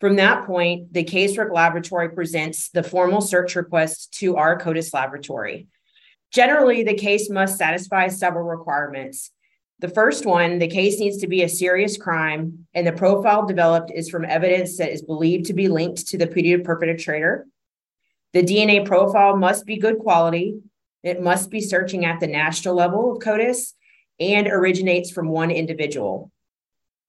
From 0.00 0.16
that 0.16 0.46
point, 0.46 0.92
the 0.94 1.04
casework 1.04 1.52
laboratory 1.52 2.08
presents 2.08 2.70
the 2.70 2.82
formal 2.82 3.20
search 3.20 3.54
request 3.54 4.14
to 4.14 4.36
our 4.36 4.58
CODIS 4.58 4.94
laboratory. 4.94 5.68
Generally, 6.32 6.84
the 6.84 6.94
case 6.94 7.28
must 7.28 7.58
satisfy 7.58 8.08
several 8.08 8.44
requirements. 8.44 9.32
The 9.80 9.88
first 9.88 10.26
one, 10.26 10.58
the 10.58 10.68
case 10.68 11.00
needs 11.00 11.18
to 11.18 11.26
be 11.26 11.42
a 11.42 11.48
serious 11.48 11.96
crime, 11.96 12.66
and 12.74 12.86
the 12.86 12.92
profile 12.92 13.46
developed 13.46 13.90
is 13.94 14.10
from 14.10 14.24
evidence 14.24 14.76
that 14.76 14.92
is 14.92 15.02
believed 15.02 15.46
to 15.46 15.54
be 15.54 15.68
linked 15.68 16.06
to 16.08 16.18
the 16.18 16.26
putative 16.26 16.64
perpetrator. 16.64 17.46
The 18.32 18.42
DNA 18.42 18.84
profile 18.84 19.36
must 19.36 19.66
be 19.66 19.78
good 19.78 19.98
quality. 19.98 20.60
It 21.02 21.22
must 21.22 21.50
be 21.50 21.60
searching 21.60 22.04
at 22.04 22.20
the 22.20 22.26
national 22.26 22.74
level 22.74 23.12
of 23.12 23.22
CODIS 23.22 23.74
and 24.20 24.46
originates 24.46 25.10
from 25.10 25.28
one 25.28 25.50
individual. 25.50 26.30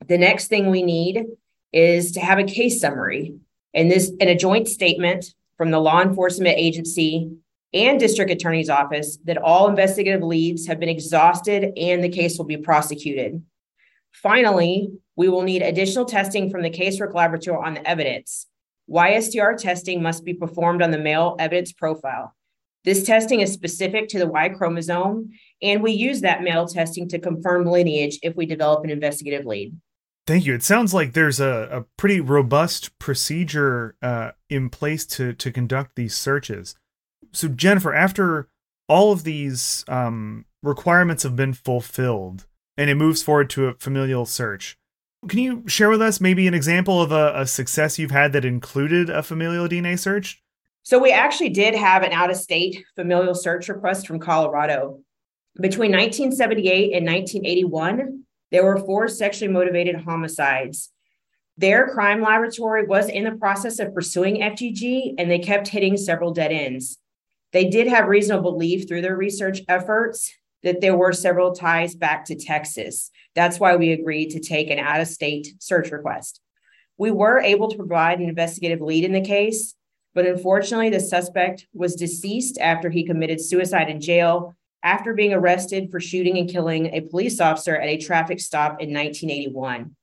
The 0.07 0.17
next 0.17 0.47
thing 0.47 0.69
we 0.69 0.81
need 0.81 1.25
is 1.73 2.13
to 2.13 2.21
have 2.21 2.39
a 2.39 2.43
case 2.43 2.79
summary 2.79 3.36
and 3.73 3.91
this 3.91 4.12
in 4.19 4.29
a 4.29 4.36
joint 4.36 4.67
statement 4.67 5.34
from 5.57 5.71
the 5.71 5.79
law 5.79 6.01
enforcement 6.01 6.57
agency 6.57 7.31
and 7.73 7.99
district 7.99 8.31
attorney's 8.31 8.69
office 8.69 9.17
that 9.25 9.38
all 9.38 9.69
investigative 9.69 10.21
leads 10.21 10.67
have 10.67 10.79
been 10.79 10.89
exhausted 10.89 11.71
and 11.77 12.03
the 12.03 12.10
case 12.10 12.38
will 12.38 12.45
be 12.45 12.57
prosecuted. 12.57 13.41
Finally, 14.12 14.89
we 15.15 15.29
will 15.29 15.43
need 15.43 15.62
additional 15.62 16.05
testing 16.05 16.49
from 16.49 16.62
the 16.62 16.69
casework 16.69 17.13
laboratory 17.13 17.57
on 17.63 17.75
the 17.75 17.89
evidence. 17.89 18.47
YSTR 18.89 19.57
testing 19.57 20.01
must 20.01 20.25
be 20.25 20.34
performed 20.34 20.81
on 20.81 20.91
the 20.91 20.97
male 20.97 21.36
evidence 21.39 21.71
profile. 21.71 22.36
This 22.84 23.03
testing 23.03 23.41
is 23.41 23.53
specific 23.53 24.10
to 24.10 24.19
the 24.19 24.27
Y 24.27 24.49
chromosome, 24.49 25.29
and 25.62 25.84
we 25.84 25.91
use 25.91 26.21
that 26.21 26.41
male 26.41 26.67
testing 26.67 27.07
to 27.10 27.19
confirm 27.19 27.65
lineage 27.65 28.19
if 28.23 28.36
we 28.36 28.45
develop 28.45 28.84
an 28.84 28.89
investigative 28.89 29.45
lead. 29.45 29.75
Thank 30.25 30.45
you. 30.45 30.53
It 30.53 30.63
sounds 30.63 30.93
like 30.93 31.13
there's 31.13 31.39
a, 31.39 31.67
a 31.71 31.81
pretty 31.97 32.19
robust 32.19 32.97
procedure 32.99 33.95
uh, 34.01 34.31
in 34.49 34.69
place 34.69 35.05
to 35.07 35.34
to 35.34 35.51
conduct 35.51 35.95
these 35.95 36.15
searches. 36.15 36.75
So, 37.34 37.48
Jennifer, 37.48 37.94
after 37.94 38.48
all 38.88 39.12
of 39.12 39.24
these 39.24 39.86
um, 39.88 40.46
requirements 40.62 41.24
have 41.24 41.36
been 41.36 41.54
fulfilled 41.54 42.46
and 42.78 42.89
it 42.89 42.96
moves 42.96 43.24
forward 43.24 43.50
to 43.52 43.67
a 43.67 43.74
familial 43.76 44.26
search, 44.26 44.78
can 45.28 45.39
you 45.39 45.63
share 45.67 45.89
with 45.89 46.02
us 46.02 46.20
maybe 46.20 46.48
an 46.48 46.54
example 46.54 47.02
of 47.02 47.12
a, 47.12 47.41
a 47.41 47.48
success 47.48 48.00
you've 48.00 48.12
had 48.12 48.34
that 48.34 48.44
included 48.44 49.10
a 49.10 49.24
familial 49.24 49.67
DNA 49.67 49.98
search? 49.98 50.41
So, 50.84 51.00
we 51.00 51.12
actually 51.12 51.50
did 51.50 51.76
have 51.76 52.04
an 52.04 52.12
out 52.12 52.32
of 52.32 52.38
state 52.38 52.84
familial 52.96 53.36
search 53.36 53.70
request 53.70 54.08
from 54.08 54.20
Colorado. 54.20 55.00
Between 55.60 55.91
1978 55.91 56.96
and 56.96 57.06
1981, 57.06 58.24
there 58.52 58.65
were 58.65 58.78
four 58.78 59.08
sexually 59.08 59.52
motivated 59.52 59.96
homicides. 60.02 60.91
Their 61.58 61.89
crime 61.89 62.22
laboratory 62.22 62.86
was 62.86 63.10
in 63.10 63.24
the 63.24 63.34
process 63.34 63.80
of 63.80 63.94
pursuing 63.94 64.38
FGG 64.38 65.15
and 65.17 65.30
they 65.30 65.39
kept 65.39 65.67
hitting 65.67 65.98
several 65.98 66.34
dead 66.34 66.52
ends. 66.52 66.98
They 67.53 67.65
did 67.69 67.87
have 67.87 68.07
reasonable 68.07 68.53
belief 68.53 68.87
through 68.87 69.01
their 69.01 69.15
research 69.15 69.61
efforts 69.67 70.33
that 70.63 70.81
there 70.81 70.95
were 70.95 71.13
several 71.13 71.53
ties 71.53 71.95
back 71.95 72.25
to 72.25 72.35
Texas. 72.35 73.09
That's 73.35 73.59
why 73.59 73.75
we 73.75 73.91
agreed 73.91 74.31
to 74.31 74.39
take 74.39 74.69
an 74.69 74.79
out 74.79 75.01
of 75.01 75.07
state 75.07 75.55
search 75.59 75.91
request. 75.91 76.39
We 76.97 77.11
were 77.11 77.39
able 77.39 77.69
to 77.69 77.77
provide 77.77 78.19
an 78.19 78.29
investigative 78.29 78.81
lead 78.81 79.03
in 79.03 79.11
the 79.11 79.21
case, 79.21 79.75
but 80.13 80.25
unfortunately, 80.25 80.89
the 80.89 80.99
suspect 80.99 81.67
was 81.73 81.95
deceased 81.95 82.59
after 82.59 82.89
he 82.89 83.05
committed 83.05 83.41
suicide 83.41 83.89
in 83.89 84.01
jail 84.01 84.55
after 84.83 85.13
being 85.13 85.33
arrested 85.33 85.89
for 85.91 85.99
shooting 85.99 86.37
and 86.37 86.49
killing 86.49 86.87
a 86.87 87.01
police 87.01 87.39
officer 87.39 87.75
at 87.75 87.87
a 87.87 87.97
traffic 87.97 88.39
stop 88.39 88.81
in 88.81 88.93
1981. 88.93 89.95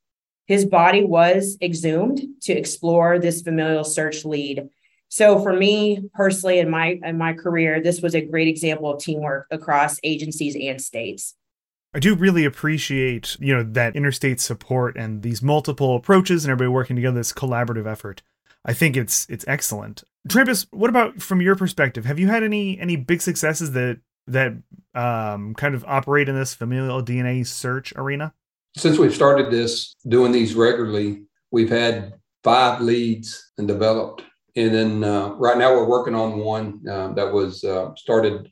His 0.46 0.64
body 0.64 1.04
was 1.04 1.58
exhumed 1.60 2.22
to 2.42 2.52
explore 2.52 3.18
this 3.18 3.42
familial 3.42 3.84
search 3.84 4.24
lead. 4.24 4.68
So 5.08 5.40
for 5.40 5.52
me 5.52 6.02
personally 6.14 6.58
in 6.58 6.70
my 6.70 6.98
in 7.02 7.18
my 7.18 7.32
career, 7.32 7.80
this 7.82 8.00
was 8.00 8.14
a 8.14 8.20
great 8.20 8.48
example 8.48 8.92
of 8.92 9.00
teamwork 9.00 9.46
across 9.50 9.98
agencies 10.02 10.56
and 10.56 10.80
states. 10.80 11.34
I 11.94 12.00
do 12.00 12.14
really 12.14 12.44
appreciate, 12.44 13.36
you 13.40 13.54
know, 13.54 13.62
that 13.62 13.96
interstate 13.96 14.40
support 14.40 14.96
and 14.96 15.22
these 15.22 15.42
multiple 15.42 15.96
approaches 15.96 16.44
and 16.44 16.52
everybody 16.52 16.68
working 16.68 16.96
together, 16.96 17.16
this 17.16 17.32
collaborative 17.32 17.90
effort. 17.90 18.22
I 18.64 18.74
think 18.74 18.96
it's 18.96 19.26
it's 19.30 19.44
excellent. 19.48 20.04
Trampas, 20.28 20.66
what 20.70 20.90
about 20.90 21.22
from 21.22 21.40
your 21.40 21.56
perspective? 21.56 22.04
Have 22.04 22.18
you 22.18 22.28
had 22.28 22.42
any 22.42 22.78
any 22.78 22.96
big 22.96 23.22
successes 23.22 23.72
that 23.72 24.00
that 24.26 24.52
um, 24.94 25.54
kind 25.54 25.74
of 25.74 25.84
operate 25.86 26.28
in 26.28 26.34
this 26.34 26.54
familial 26.54 27.02
DNA 27.02 27.46
search 27.46 27.94
arena? 27.96 28.34
Since 28.76 28.98
we've 28.98 29.14
started 29.14 29.50
this, 29.50 29.94
doing 30.06 30.32
these 30.32 30.54
regularly, 30.54 31.22
we've 31.50 31.70
had 31.70 32.14
five 32.44 32.82
leads 32.82 33.50
and 33.56 33.66
developed. 33.66 34.22
And 34.58 34.74
then 34.74 35.04
uh, 35.04 35.34
right 35.34 35.56
now 35.56 35.72
we're 35.72 35.88
working 35.88 36.16
on 36.16 36.38
one 36.38 36.82
uh, 36.90 37.12
that 37.12 37.32
was 37.32 37.62
uh, 37.62 37.94
started 37.94 38.50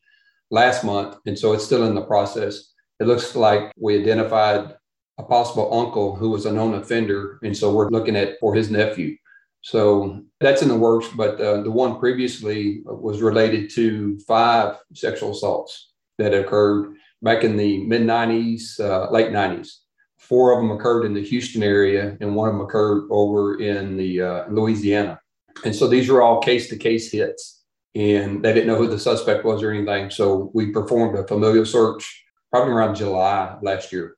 last 0.52 0.84
month. 0.84 1.16
And 1.26 1.36
so 1.36 1.52
it's 1.52 1.64
still 1.64 1.84
in 1.84 1.96
the 1.96 2.04
process. 2.04 2.72
It 3.00 3.08
looks 3.08 3.34
like 3.34 3.72
we 3.76 3.98
identified 3.98 4.76
a 5.18 5.24
possible 5.24 5.68
uncle 5.74 6.14
who 6.14 6.30
was 6.30 6.46
a 6.46 6.52
known 6.52 6.74
offender. 6.74 7.40
And 7.42 7.56
so 7.56 7.74
we're 7.74 7.88
looking 7.88 8.14
at 8.14 8.38
for 8.38 8.54
his 8.54 8.70
nephew. 8.70 9.16
So 9.62 10.22
that's 10.38 10.62
in 10.62 10.68
the 10.68 10.78
works, 10.78 11.08
but 11.08 11.40
uh, 11.40 11.62
the 11.62 11.72
one 11.72 11.98
previously 11.98 12.82
was 12.84 13.20
related 13.20 13.68
to 13.70 14.16
five 14.28 14.76
sexual 14.94 15.32
assaults 15.32 15.90
that 16.18 16.32
occurred 16.32 16.94
back 17.20 17.42
in 17.42 17.56
the 17.56 17.84
mid 17.84 18.02
90s, 18.02 18.78
uh, 18.78 19.10
late 19.10 19.32
90s. 19.32 19.78
Four 20.18 20.52
of 20.52 20.60
them 20.60 20.70
occurred 20.70 21.04
in 21.04 21.14
the 21.14 21.22
Houston 21.22 21.64
area, 21.64 22.16
and 22.20 22.36
one 22.36 22.48
of 22.48 22.54
them 22.54 22.64
occurred 22.64 23.08
over 23.10 23.58
in 23.58 23.96
the 23.96 24.22
uh, 24.22 24.44
Louisiana. 24.48 25.18
And 25.64 25.74
so 25.74 25.88
these 25.88 26.08
were 26.08 26.22
all 26.22 26.40
case 26.40 26.68
to 26.68 26.76
case 26.76 27.10
hits, 27.10 27.64
and 27.94 28.44
they 28.44 28.52
didn't 28.52 28.66
know 28.66 28.76
who 28.76 28.88
the 28.88 28.98
suspect 28.98 29.44
was 29.44 29.62
or 29.62 29.72
anything. 29.72 30.10
So 30.10 30.50
we 30.54 30.70
performed 30.70 31.18
a 31.18 31.26
familial 31.26 31.64
search 31.64 32.24
probably 32.50 32.72
around 32.72 32.96
July 32.96 33.56
last 33.62 33.92
year, 33.92 34.16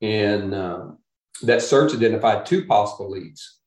and 0.00 0.54
uh, 0.54 0.86
that 1.42 1.62
search 1.62 1.94
identified 1.94 2.46
two 2.46 2.64
possible 2.66 3.10
leads 3.10 3.60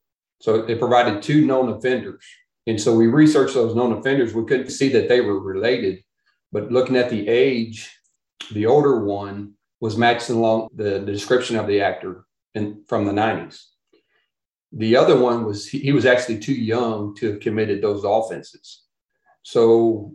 so 0.45 0.63
it 0.65 0.79
provided 0.79 1.23
two 1.23 1.45
known 1.45 1.69
offenders. 1.69 2.23
And 2.67 2.79
so 2.79 2.95
we 2.95 3.07
researched 3.07 3.55
those 3.55 3.75
known 3.75 3.93
offenders. 3.93 4.33
We 4.33 4.45
couldn't 4.45 4.69
see 4.69 4.89
that 4.89 5.07
they 5.09 5.21
were 5.21 5.39
related, 5.39 6.03
but 6.51 6.71
looking 6.71 6.97
at 6.97 7.09
the 7.09 7.27
age, 7.27 7.91
the 8.51 8.67
older 8.67 9.03
one 9.03 9.53
was 9.81 9.97
matching 9.97 10.35
along 10.35 10.69
the, 10.75 10.99
description 10.99 11.55
of 11.55 11.65
the 11.65 11.81
actor 11.81 12.25
in, 12.53 12.83
from 12.87 13.05
the 13.05 13.11
90s. 13.11 13.63
The 14.71 14.95
other 14.95 15.17
one 15.17 15.45
was 15.45 15.67
he, 15.67 15.79
he 15.79 15.91
was 15.91 16.05
actually 16.05 16.39
too 16.39 16.53
young 16.53 17.15
to 17.15 17.31
have 17.31 17.39
committed 17.39 17.81
those 17.81 18.03
offenses. 18.03 18.83
So, 19.43 20.13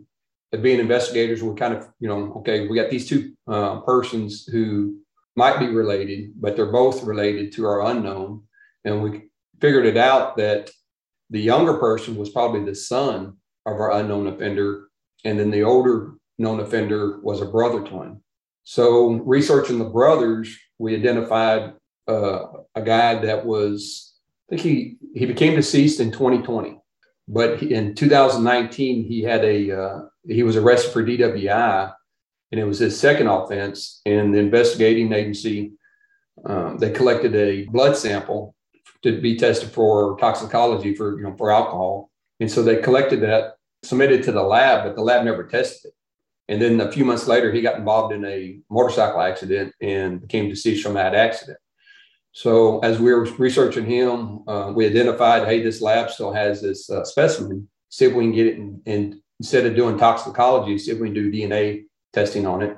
being 0.61 0.79
investigators, 0.79 1.41
we're 1.41 1.55
kind 1.55 1.73
of, 1.73 1.87
you 1.99 2.09
know, 2.09 2.33
okay, 2.37 2.67
we 2.67 2.75
got 2.75 2.89
these 2.89 3.07
two 3.07 3.33
uh, 3.47 3.79
persons 3.81 4.45
who 4.45 4.97
might 5.35 5.59
be 5.59 5.67
related, 5.67 6.33
but 6.35 6.55
they're 6.55 6.71
both 6.71 7.03
related 7.03 7.53
to 7.53 7.65
our 7.65 7.85
unknown. 7.85 8.43
And 8.83 9.01
we 9.01 9.29
figured 9.61 9.85
it 9.85 9.95
out 9.95 10.35
that 10.37 10.69
the 11.29 11.39
younger 11.39 11.75
person 11.75 12.15
was 12.17 12.29
probably 12.29 12.65
the 12.65 12.75
son 12.75 13.37
of 13.65 13.73
our 13.79 13.93
unknown 13.93 14.27
offender, 14.27 14.89
and 15.23 15.39
then 15.39 15.51
the 15.51 15.63
older 15.63 16.15
known 16.37 16.59
offender 16.59 17.19
was 17.21 17.41
a 17.41 17.45
brother 17.45 17.81
twin. 17.81 18.21
So, 18.63 19.13
researching 19.25 19.79
the 19.79 19.85
brothers, 19.85 20.55
we 20.77 20.95
identified 20.95 21.73
uh, 22.07 22.43
a 22.75 22.81
guy 22.81 23.15
that 23.15 23.45
was, 23.45 24.10
think 24.51 24.61
he 24.61 24.97
he 25.13 25.25
became 25.25 25.55
deceased 25.55 25.99
in 25.99 26.11
2020, 26.11 26.79
but 27.27 27.61
in 27.63 27.95
2019 27.95 29.05
he 29.05 29.21
had 29.21 29.43
a 29.43 29.71
uh, 29.71 30.01
he 30.27 30.43
was 30.43 30.55
arrested 30.55 30.91
for 30.91 31.03
DWI, 31.03 31.93
and 32.51 32.59
it 32.59 32.65
was 32.65 32.79
his 32.79 32.99
second 32.99 33.27
offense. 33.27 34.01
And 34.05 34.33
the 34.33 34.39
investigating 34.39 35.11
agency 35.13 35.73
um, 36.45 36.77
they 36.77 36.91
collected 36.91 37.35
a 37.35 37.65
blood 37.65 37.95
sample 37.95 38.55
to 39.03 39.19
be 39.19 39.37
tested 39.37 39.71
for 39.71 40.17
toxicology 40.17 40.95
for 40.95 41.17
you 41.17 41.23
know 41.23 41.35
for 41.37 41.51
alcohol. 41.51 42.09
And 42.39 42.51
so 42.51 42.63
they 42.63 42.77
collected 42.77 43.21
that, 43.21 43.55
submitted 43.83 44.23
to 44.23 44.31
the 44.31 44.41
lab, 44.41 44.83
but 44.83 44.95
the 44.95 45.03
lab 45.03 45.25
never 45.25 45.43
tested 45.43 45.89
it. 45.89 45.93
And 46.51 46.61
then 46.61 46.81
a 46.81 46.91
few 46.91 47.05
months 47.05 47.27
later, 47.27 47.51
he 47.51 47.61
got 47.61 47.77
involved 47.77 48.13
in 48.13 48.25
a 48.25 48.59
motorcycle 48.69 49.21
accident 49.21 49.73
and 49.79 50.19
became 50.19 50.49
deceased 50.49 50.83
from 50.83 50.95
that 50.95 51.15
accident. 51.15 51.57
So 52.33 52.79
as 52.79 52.99
we 52.99 53.13
were 53.13 53.25
researching 53.37 53.85
him, 53.85 54.47
uh, 54.47 54.71
we 54.73 54.85
identified, 54.85 55.47
hey, 55.47 55.61
this 55.61 55.81
lab 55.81 56.09
still 56.09 56.31
has 56.31 56.61
this 56.61 56.89
uh, 56.89 57.03
specimen. 57.03 57.67
See 57.89 58.05
if 58.05 58.13
we 58.13 58.23
can 58.23 58.31
get 58.31 58.47
it, 58.47 58.57
and 58.57 59.15
instead 59.39 59.65
of 59.65 59.75
doing 59.75 59.97
toxicology, 59.97 60.77
see 60.77 60.91
if 60.91 60.99
we 60.99 61.07
can 61.07 61.13
do 61.13 61.31
DNA 61.31 61.83
testing 62.13 62.47
on 62.47 62.61
it. 62.61 62.77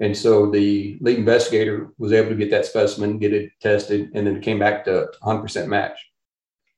And 0.00 0.16
so 0.16 0.50
the 0.50 0.98
lead 1.00 1.18
investigator 1.18 1.90
was 1.98 2.12
able 2.12 2.30
to 2.30 2.36
get 2.36 2.50
that 2.50 2.66
specimen, 2.66 3.18
get 3.18 3.32
it 3.32 3.50
tested, 3.60 4.10
and 4.14 4.26
then 4.26 4.36
it 4.36 4.42
came 4.42 4.58
back 4.58 4.84
to 4.84 5.08
100% 5.22 5.66
match. 5.68 5.98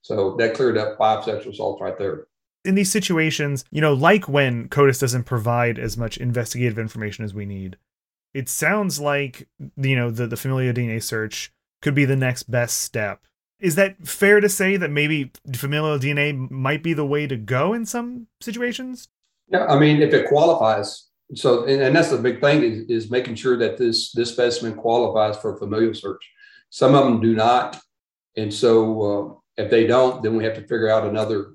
So 0.03 0.37
that 0.37 0.55
cleared 0.55 0.79
up 0.79 0.97
five 0.99 1.25
sexual 1.25 1.53
assaults 1.53 1.83
right 1.83 1.99
there. 1.99 2.27
In 2.65 2.75
these 2.75 2.91
situations, 2.91 3.65
you 3.71 3.81
know, 3.81 3.95
like 3.95 4.29
when 4.29 4.69
CODIS 4.69 5.01
doesn't 5.01 5.25
provide 5.25 5.79
as 5.79 5.97
much 5.97 6.19
investigative 6.19 6.79
information 6.79 7.25
as 7.25 7.33
we 7.33 7.47
need, 7.47 7.77
it 8.33 8.49
sounds 8.49 9.01
like 9.01 9.49
you 9.77 9.97
know 9.97 10.11
the 10.11 10.27
the 10.27 10.37
familial 10.37 10.73
DNA 10.73 11.03
search 11.03 11.53
could 11.83 11.95
be 11.95 12.05
the 12.05 12.17
next 12.17 12.45
best 12.45 12.79
step. 12.79 13.21
Is 13.61 13.75
that 13.75 14.07
fair 14.07 14.41
to 14.41 14.49
say 14.49 14.77
that 14.77 14.91
maybe 14.91 15.33
familial 15.55 15.99
DNA 15.99 16.51
might 16.51 16.83
be 16.83 16.95
the 16.95 17.05
way 17.05 17.27
to 17.27 17.37
go 17.37 17.75
in 17.75 17.85
some 17.85 18.27
situations? 18.41 19.09
Yeah, 19.49 19.67
I 19.67 19.79
mean, 19.79 20.01
if 20.01 20.15
it 20.15 20.29
qualifies, 20.29 21.09
so 21.35 21.65
and, 21.65 21.83
and 21.83 21.95
that's 21.95 22.11
the 22.11 22.19
big 22.19 22.41
thing 22.41 22.63
is, 22.63 22.85
is 22.89 23.11
making 23.11 23.35
sure 23.35 23.57
that 23.59 23.77
this 23.77 24.13
this 24.13 24.33
specimen 24.33 24.75
qualifies 24.75 25.37
for 25.37 25.57
familial 25.59 25.95
search. 25.95 26.23
Some 26.71 26.95
of 26.95 27.05
them 27.05 27.21
do 27.21 27.35
not, 27.35 27.81
and 28.37 28.53
so 28.53 29.03
uh, 29.03 29.63
if 29.63 29.71
they 29.71 29.87
don't, 29.87 30.23
then 30.23 30.37
we 30.37 30.45
have 30.45 30.55
to 30.55 30.63
figure 30.63 30.89
out 30.89 31.07
another 31.07 31.55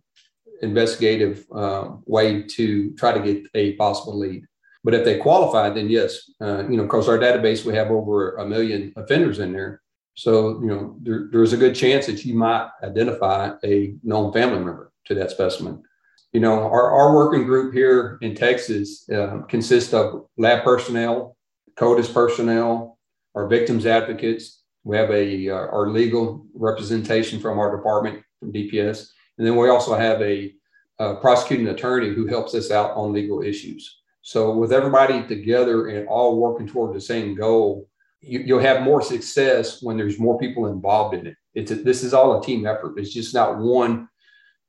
investigative 0.61 1.45
uh, 1.53 1.89
way 2.05 2.43
to 2.43 2.93
try 2.95 3.11
to 3.13 3.19
get 3.19 3.47
a 3.55 3.73
possible 3.73 4.17
lead. 4.17 4.45
But 4.83 4.93
if 4.93 5.03
they 5.03 5.17
qualify, 5.17 5.69
then 5.69 5.89
yes, 5.89 6.29
uh, 6.41 6.63
you 6.69 6.77
know, 6.77 6.83
because 6.83 7.09
our 7.09 7.17
database 7.17 7.65
we 7.65 7.73
have 7.75 7.89
over 7.89 8.35
a 8.35 8.45
million 8.45 8.93
offenders 8.95 9.39
in 9.39 9.51
there, 9.51 9.81
so 10.15 10.61
you 10.61 10.67
know 10.67 10.95
there, 11.01 11.27
there's 11.31 11.53
a 11.53 11.57
good 11.57 11.75
chance 11.75 12.05
that 12.07 12.25
you 12.25 12.33
might 12.33 12.69
identify 12.81 13.51
a 13.63 13.95
known 14.03 14.33
family 14.33 14.57
member 14.57 14.91
to 15.05 15.15
that 15.15 15.31
specimen. 15.31 15.83
You 16.31 16.39
know, 16.41 16.63
our, 16.63 16.91
our 16.91 17.15
working 17.15 17.45
group 17.45 17.73
here 17.73 18.17
in 18.21 18.35
Texas 18.35 19.09
uh, 19.09 19.41
consists 19.47 19.93
of 19.93 20.25
lab 20.37 20.63
personnel, 20.63 21.37
CODIS 21.77 22.13
personnel, 22.13 22.97
our 23.35 23.47
victims 23.47 23.85
advocates. 23.85 24.63
We 24.83 24.97
have 24.97 25.11
a 25.11 25.49
uh, 25.49 25.53
our 25.53 25.89
legal 25.89 26.45
representation 26.53 27.39
from 27.39 27.59
our 27.59 27.75
department 27.75 28.23
from 28.39 28.53
DPS, 28.53 29.09
and 29.37 29.45
then 29.45 29.55
we 29.55 29.69
also 29.69 29.95
have 29.95 30.21
a, 30.21 30.53
a 30.99 31.15
prosecuting 31.15 31.67
attorney 31.67 32.09
who 32.09 32.27
helps 32.27 32.53
us 32.55 32.71
out 32.71 32.91
on 32.91 33.13
legal 33.13 33.41
issues. 33.41 34.01
So 34.21 34.55
with 34.57 34.73
everybody 34.73 35.27
together 35.27 35.87
and 35.89 36.07
all 36.07 36.39
working 36.39 36.67
toward 36.67 36.95
the 36.95 37.01
same 37.01 37.35
goal, 37.35 37.87
you, 38.25 38.55
will 38.55 38.61
have 38.61 38.81
more 38.81 39.01
success 39.01 39.81
when 39.81 39.97
there's 39.97 40.19
more 40.19 40.37
people 40.37 40.67
involved 40.67 41.15
in 41.15 41.27
it. 41.27 41.35
It's 41.53 41.71
a, 41.71 41.75
this 41.75 42.03
is 42.03 42.13
all 42.13 42.39
a 42.39 42.43
team 42.43 42.65
effort. 42.65 42.97
It's 42.97 43.13
just 43.13 43.33
not 43.33 43.57
one 43.57 44.09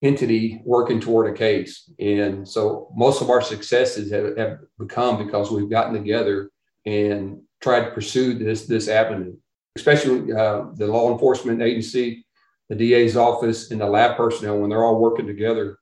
entity 0.02 0.60
working 0.64 1.00
toward 1.00 1.32
a 1.32 1.36
case. 1.36 1.90
And 1.98 2.46
so 2.46 2.92
most 2.94 3.22
of 3.22 3.30
our 3.30 3.40
successes 3.40 4.10
have, 4.12 4.36
have 4.36 4.58
become 4.78 5.24
because 5.24 5.50
we've 5.50 5.70
gotten 5.70 5.94
together 5.94 6.50
and 6.84 7.40
tried 7.60 7.86
to 7.86 7.90
pursue 7.90 8.34
this 8.34 8.66
this 8.66 8.88
avenue, 8.88 9.34
especially 9.74 10.32
uh, 10.32 10.66
the 10.74 10.86
law 10.86 11.12
enforcement 11.12 11.62
agency, 11.62 12.24
the 12.68 12.76
DA's 12.76 13.16
office, 13.16 13.70
and 13.70 13.80
the 13.80 13.86
lab 13.86 14.16
personnel. 14.16 14.58
When 14.58 14.70
they're 14.70 14.84
all 14.84 15.00
working 15.00 15.26
together, 15.26 15.78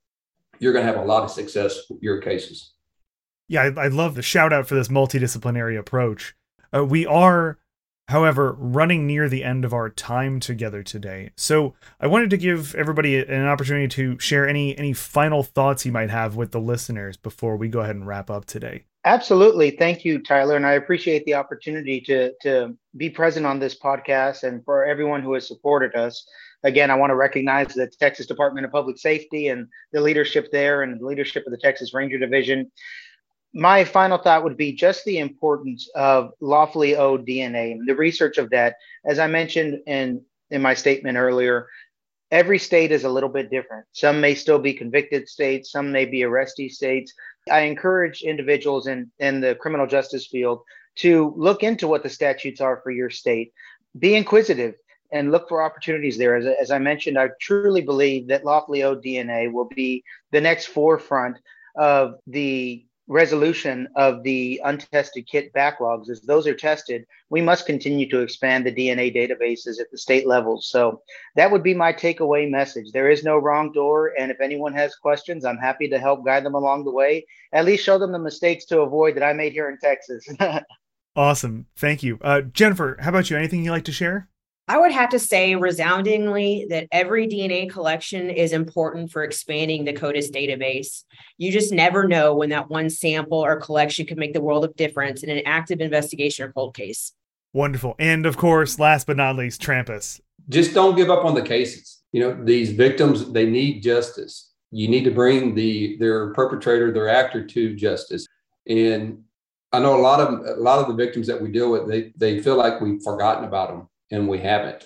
you're 0.59 0.73
going 0.73 0.87
to 0.87 0.93
have 0.93 1.03
a 1.03 1.07
lot 1.07 1.25
of 1.25 1.31
success 1.31 1.81
with 1.91 2.03
your 2.03 2.21
cases. 2.21 2.73
Yeah, 3.49 3.71
I, 3.77 3.85
I 3.85 3.89
love 3.89 4.15
the 4.15 4.23
shout 4.23 4.53
out 4.53 4.67
for 4.67 4.75
this 4.75 4.89
multidisciplinary 4.89 5.79
approach. 5.79 6.35
Uh, 6.75 6.85
we 6.85 7.07
are, 7.07 7.59
however, 8.09 8.55
running 8.59 9.07
near 9.07 9.29
the 9.29 9.45
end 9.45 9.65
of 9.65 9.73
our 9.73 9.91
time 9.91 10.41
together 10.41 10.83
today. 10.83 11.31
So 11.37 11.75
I 12.01 12.07
wanted 12.07 12.31
to 12.31 12.37
give 12.37 12.75
everybody 12.75 13.19
an 13.19 13.47
opportunity 13.47 13.89
to 13.89 14.19
share 14.19 14.49
any 14.49 14.77
any 14.77 14.93
final 14.93 15.43
thoughts 15.43 15.85
you 15.87 15.93
might 15.93 16.11
have 16.11 16.37
with 16.37 16.53
the 16.53 16.61
listeners 16.61 17.17
before 17.17 17.57
we 17.57 17.69
go 17.69 17.81
ahead 17.81 17.97
and 17.97 18.07
wrap 18.07 18.31
up 18.31 18.45
today. 18.45 18.85
Absolutely. 19.07 19.71
Thank 19.71 20.05
you, 20.05 20.19
Tyler. 20.19 20.57
And 20.57 20.67
I 20.67 20.73
appreciate 20.73 21.27
the 21.27 21.35
opportunity 21.35 22.01
to, 22.03 22.33
to 22.41 22.75
be 22.97 23.11
present 23.11 23.45
on 23.45 23.59
this 23.59 23.79
podcast 23.79 24.45
and 24.45 24.65
for 24.65 24.87
everyone 24.87 25.23
who 25.23 25.35
has 25.35 25.47
supported 25.47 25.95
us. 25.95 26.27
Again, 26.63 26.91
I 26.91 26.95
want 26.95 27.11
to 27.11 27.15
recognize 27.15 27.75
the 27.75 27.91
Texas 28.01 28.25
Department 28.25 28.65
of 28.65 28.73
Public 28.73 28.97
Safety 28.97 29.49
and 29.49 29.69
the 29.93 30.01
leadership 30.01 30.51
there 30.51 30.83
and 30.83 30.99
the 30.99 31.05
leadership 31.05 31.45
of 31.47 31.51
the 31.51 31.59
Texas 31.59 31.93
Ranger 31.93 32.19
Division 32.19 32.71
my 33.55 33.85
final 33.85 34.19
thought 34.19 34.43
would 34.43 34.57
be 34.57 34.73
just 34.73 35.05
the 35.05 35.19
importance 35.19 35.89
of 35.95 36.33
lawfully 36.41 36.97
owed 36.97 37.25
DNA, 37.25 37.79
the 37.87 37.95
research 37.95 38.37
of 38.37 38.51
that. 38.51 38.77
As 39.07 39.21
I 39.21 39.29
mentioned 39.29 39.81
in, 39.87 40.23
in 40.51 40.61
my 40.61 40.75
statement 40.75 41.17
earlier, 41.17 41.69
every 42.33 42.59
state 42.59 42.91
is 42.91 43.05
a 43.05 43.09
little 43.09 43.29
bit 43.29 43.51
different. 43.51 43.87
Some 43.93 44.21
may 44.21 44.35
still 44.35 44.59
be 44.59 44.75
convicted 44.75 45.29
states, 45.29 45.71
some 45.71 45.93
may 45.93 46.05
be 46.05 46.23
arrestee 46.23 46.71
states. 46.71 47.15
I 47.49 47.61
encourage 47.61 48.23
individuals 48.23 48.89
in, 48.89 49.13
in 49.21 49.41
the 49.41 49.55
criminal 49.55 49.87
justice 49.87 50.27
field 50.27 50.63
to 50.97 51.33
look 51.37 51.63
into 51.63 51.87
what 51.87 52.03
the 52.03 52.09
statutes 52.09 52.61
are 52.61 52.81
for 52.83 52.91
your 52.91 53.11
state. 53.11 53.53
Be 53.97 54.17
inquisitive 54.17 54.75
and 55.13 55.31
look 55.31 55.49
for 55.49 55.63
opportunities 55.63 56.19
there. 56.19 56.35
As, 56.35 56.47
as 56.61 56.71
I 56.73 56.79
mentioned, 56.79 57.19
I 57.19 57.29
truly 57.41 57.83
believe 57.83 58.27
that 58.29 58.45
lawfully 58.45 58.83
owed 58.83 59.05
DNA 59.05 59.53
will 59.53 59.69
be 59.69 60.03
the 60.33 60.41
next 60.41 60.67
forefront 60.67 61.37
of 61.77 62.15
the 62.27 62.85
resolution 63.07 63.87
of 63.97 64.23
the 64.23 64.61
untested 64.65 65.27
kit 65.27 65.53
backlogs. 65.53 66.09
As 66.09 66.23
those 66.23 66.47
are 66.47 66.55
tested 66.55 67.05
we 67.31 67.43
must 67.43 67.67
continue 67.67 68.09
to 68.09 68.21
expand 68.21 68.65
the 68.65 68.73
dna 68.73 69.15
databases 69.15 69.81
at 69.81 69.91
the 69.91 69.99
state 69.99 70.27
levels 70.27 70.69
so 70.69 71.03
that 71.37 71.51
would 71.51 71.63
be 71.63 71.75
my 71.75 71.93
takeaway 71.93 72.49
message. 72.51 72.93
There 72.93 73.11
is 73.11 73.25
no 73.25 73.37
wrong 73.37 73.73
door 73.73 74.13
and 74.19 74.31
if 74.31 74.41
anyone 74.41 74.73
has 74.75 74.95
questions 74.95 75.45
i'm 75.45 75.59
happy 75.59 75.89
to 75.89 75.99
help 75.99 76.25
guide 76.25 76.45
them 76.45 76.55
along 76.55 76.85
the 76.85 76.93
way. 76.93 77.27
At 77.53 77.67
least 77.67 77.85
show 77.85 77.99
them 77.99 78.13
the 78.13 78.19
mistakes 78.19 78.65
to 78.67 78.81
avoid 78.81 79.17
that 79.17 79.23
i 79.23 79.33
made 79.33 79.53
here 79.53 79.69
in 79.69 79.79
texas. 79.79 80.27
Awesome. 81.17 81.67
Thank 81.77 82.03
you. 82.03 82.19
Uh, 82.23 82.41
jennifer 82.41 82.97
how 83.01 83.11
about 83.11 83.31
you? 83.31 83.37
Anything 83.37 83.65
you'd 83.65 83.71
like 83.71 83.85
to 83.85 83.93
share 83.93 84.29
I 84.67 84.79
would 84.79 84.93
have 84.93 85.11
to 85.11 85.19
say 85.19 85.55
resoundingly 85.57 86.67
that 86.71 86.89
every 86.91 87.29
DNA 87.29 87.69
collection 87.69 88.31
is 88.31 88.53
important 88.53 89.11
for 89.13 89.23
expanding 89.23 89.85
the 89.85 89.93
CODIS 89.93 90.31
database. 90.31 91.05
You 91.37 91.53
just 91.53 91.71
never 91.71 92.09
know 92.09 92.35
when 92.35 92.49
that 92.49 92.71
one 92.71 92.89
sample 92.89 93.45
or 93.45 93.61
collection 93.61 94.07
could 94.07 94.17
make 94.17 94.33
the 94.33 94.41
world 94.41 94.65
of 94.65 94.75
difference 94.75 95.23
in 95.23 95.29
an 95.29 95.43
active 95.45 95.83
investigation 95.83 96.47
or 96.47 96.53
cold 96.53 96.75
case. 96.75 97.13
Wonderful. 97.53 97.95
And 97.99 98.25
of 98.25 98.39
course, 98.39 98.79
last 98.79 99.07
but 99.07 99.19
not 99.19 99.37
least, 99.37 99.61
Trampas. 99.61 100.21
Just 100.49 100.73
don't 100.73 100.97
give 100.97 101.11
up 101.11 101.27
on 101.27 101.35
the 101.35 101.43
cases. 101.43 102.03
You 102.13 102.21
know, 102.21 102.45
these 102.45 102.73
victims, 102.73 103.33
they 103.33 103.45
need 103.45 103.83
justice. 103.83 104.51
You 104.71 104.89
need 104.89 105.05
to 105.05 105.11
bring 105.11 105.55
the 105.55 105.99
their 105.99 106.33
perpetrator, 106.33 106.91
their 106.91 107.09
actor 107.11 107.47
to 107.47 107.77
justice. 107.77 108.27
And 108.67 109.25
I 109.73 109.81
know 109.81 109.95
a 109.95 110.01
lot 110.01 110.21
of 110.21 110.41
a 110.41 110.61
lot 110.61 110.79
of 110.79 110.89
the 110.89 110.95
victims 110.95 111.27
that 111.27 111.41
we 111.41 111.51
deal 111.53 111.71
with, 111.71 111.87
they 111.87 112.13
they 112.17 112.41
feel 112.43 112.57
like 112.57 112.81
we've 112.81 113.03
forgotten 113.03 113.45
about 113.45 113.69
them 113.69 113.89
and 114.11 114.29
we 114.29 114.39
haven't. 114.39 114.85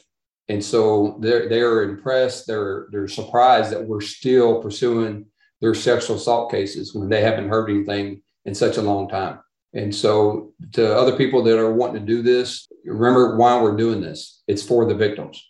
And 0.48 0.64
so 0.64 1.18
they're 1.20 1.48
they're 1.48 1.82
impressed, 1.82 2.46
they're 2.46 2.88
they're 2.90 3.08
surprised 3.08 3.70
that 3.72 3.86
we're 3.86 4.00
still 4.00 4.62
pursuing 4.62 5.26
their 5.60 5.74
sexual 5.74 6.16
assault 6.16 6.50
cases 6.50 6.94
when 6.94 7.08
they 7.08 7.20
haven't 7.20 7.48
heard 7.48 7.68
anything 7.68 8.22
in 8.44 8.54
such 8.54 8.76
a 8.76 8.82
long 8.82 9.08
time. 9.08 9.40
And 9.74 9.94
so 9.94 10.54
to 10.72 10.96
other 10.96 11.16
people 11.16 11.42
that 11.42 11.58
are 11.58 11.72
wanting 11.72 12.00
to 12.00 12.06
do 12.06 12.22
this, 12.22 12.68
remember 12.84 13.36
why 13.36 13.60
we're 13.60 13.76
doing 13.76 14.00
this. 14.00 14.42
It's 14.48 14.62
for 14.62 14.86
the 14.86 14.94
victims. 14.94 15.44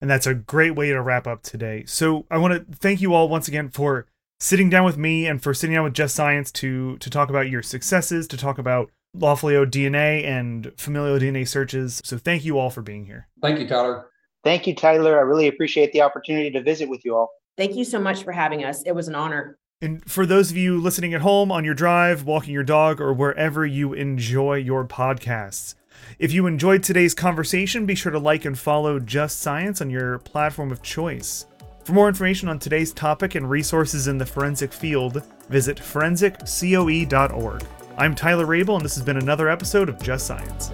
And 0.00 0.10
that's 0.10 0.26
a 0.26 0.34
great 0.34 0.74
way 0.74 0.88
to 0.88 1.00
wrap 1.00 1.26
up 1.26 1.42
today. 1.42 1.84
So 1.86 2.26
I 2.30 2.38
want 2.38 2.54
to 2.54 2.76
thank 2.76 3.00
you 3.00 3.14
all 3.14 3.28
once 3.28 3.48
again 3.48 3.68
for 3.68 4.06
sitting 4.40 4.68
down 4.68 4.84
with 4.84 4.96
me 4.96 5.26
and 5.26 5.40
for 5.40 5.54
sitting 5.54 5.74
down 5.74 5.84
with 5.84 5.94
Just 5.94 6.14
Science 6.14 6.50
to 6.52 6.96
to 6.98 7.10
talk 7.10 7.30
about 7.30 7.50
your 7.50 7.62
successes, 7.62 8.26
to 8.28 8.36
talk 8.36 8.58
about 8.58 8.90
lawfully 9.14 9.56
owed 9.56 9.72
DNA 9.72 10.24
and 10.24 10.72
familial 10.76 11.18
DNA 11.18 11.46
searches. 11.46 12.00
So 12.04 12.18
thank 12.18 12.44
you 12.44 12.58
all 12.58 12.70
for 12.70 12.82
being 12.82 13.06
here. 13.06 13.28
Thank 13.40 13.58
you, 13.58 13.68
Tyler. 13.68 14.06
Thank 14.44 14.66
you, 14.66 14.74
Tyler. 14.74 15.18
I 15.18 15.22
really 15.22 15.48
appreciate 15.48 15.92
the 15.92 16.02
opportunity 16.02 16.50
to 16.50 16.62
visit 16.62 16.88
with 16.88 17.04
you 17.04 17.14
all. 17.16 17.30
Thank 17.56 17.76
you 17.76 17.84
so 17.84 18.00
much 18.00 18.24
for 18.24 18.32
having 18.32 18.64
us. 18.64 18.82
It 18.82 18.92
was 18.92 19.08
an 19.08 19.14
honor. 19.14 19.58
And 19.80 20.08
for 20.10 20.26
those 20.26 20.50
of 20.50 20.56
you 20.56 20.80
listening 20.80 21.12
at 21.12 21.20
home, 21.20 21.50
on 21.50 21.64
your 21.64 21.74
drive, 21.74 22.24
walking 22.24 22.54
your 22.54 22.62
dog, 22.62 23.00
or 23.00 23.12
wherever 23.12 23.66
you 23.66 23.92
enjoy 23.92 24.54
your 24.54 24.86
podcasts, 24.86 25.74
if 26.18 26.32
you 26.32 26.46
enjoyed 26.46 26.82
today's 26.82 27.14
conversation, 27.14 27.86
be 27.86 27.94
sure 27.94 28.12
to 28.12 28.18
like 28.18 28.44
and 28.44 28.58
follow 28.58 28.98
Just 28.98 29.40
Science 29.40 29.80
on 29.80 29.90
your 29.90 30.18
platform 30.20 30.70
of 30.70 30.82
choice. 30.82 31.46
For 31.84 31.92
more 31.92 32.08
information 32.08 32.48
on 32.48 32.60
today's 32.60 32.92
topic 32.92 33.34
and 33.34 33.50
resources 33.50 34.06
in 34.06 34.18
the 34.18 34.26
forensic 34.26 34.72
field, 34.72 35.22
visit 35.48 35.78
forensiccoe.org. 35.78 37.62
I'm 37.98 38.14
Tyler 38.14 38.46
Rabel, 38.46 38.76
and 38.76 38.84
this 38.84 38.94
has 38.94 39.04
been 39.04 39.18
another 39.18 39.50
episode 39.50 39.90
of 39.90 40.02
Just 40.02 40.26
Science. 40.26 40.70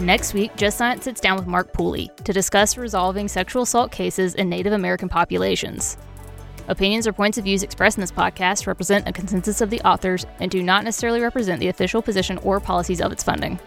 Next 0.00 0.34
week, 0.34 0.56
Just 0.56 0.78
Science 0.78 1.04
sits 1.04 1.20
down 1.20 1.36
with 1.36 1.46
Mark 1.46 1.72
Pooley 1.72 2.08
to 2.24 2.32
discuss 2.32 2.76
resolving 2.76 3.28
sexual 3.28 3.62
assault 3.62 3.92
cases 3.92 4.34
in 4.34 4.48
Native 4.48 4.72
American 4.72 5.08
populations. 5.08 5.96
Opinions 6.66 7.06
or 7.06 7.12
points 7.12 7.38
of 7.38 7.44
views 7.44 7.62
expressed 7.62 7.98
in 7.98 8.00
this 8.00 8.10
podcast 8.10 8.66
represent 8.66 9.06
a 9.08 9.12
consensus 9.12 9.60
of 9.60 9.70
the 9.70 9.80
authors 9.82 10.26
and 10.40 10.50
do 10.50 10.60
not 10.60 10.82
necessarily 10.82 11.20
represent 11.20 11.60
the 11.60 11.68
official 11.68 12.02
position 12.02 12.38
or 12.38 12.58
policies 12.58 13.00
of 13.00 13.12
its 13.12 13.22
funding. 13.22 13.60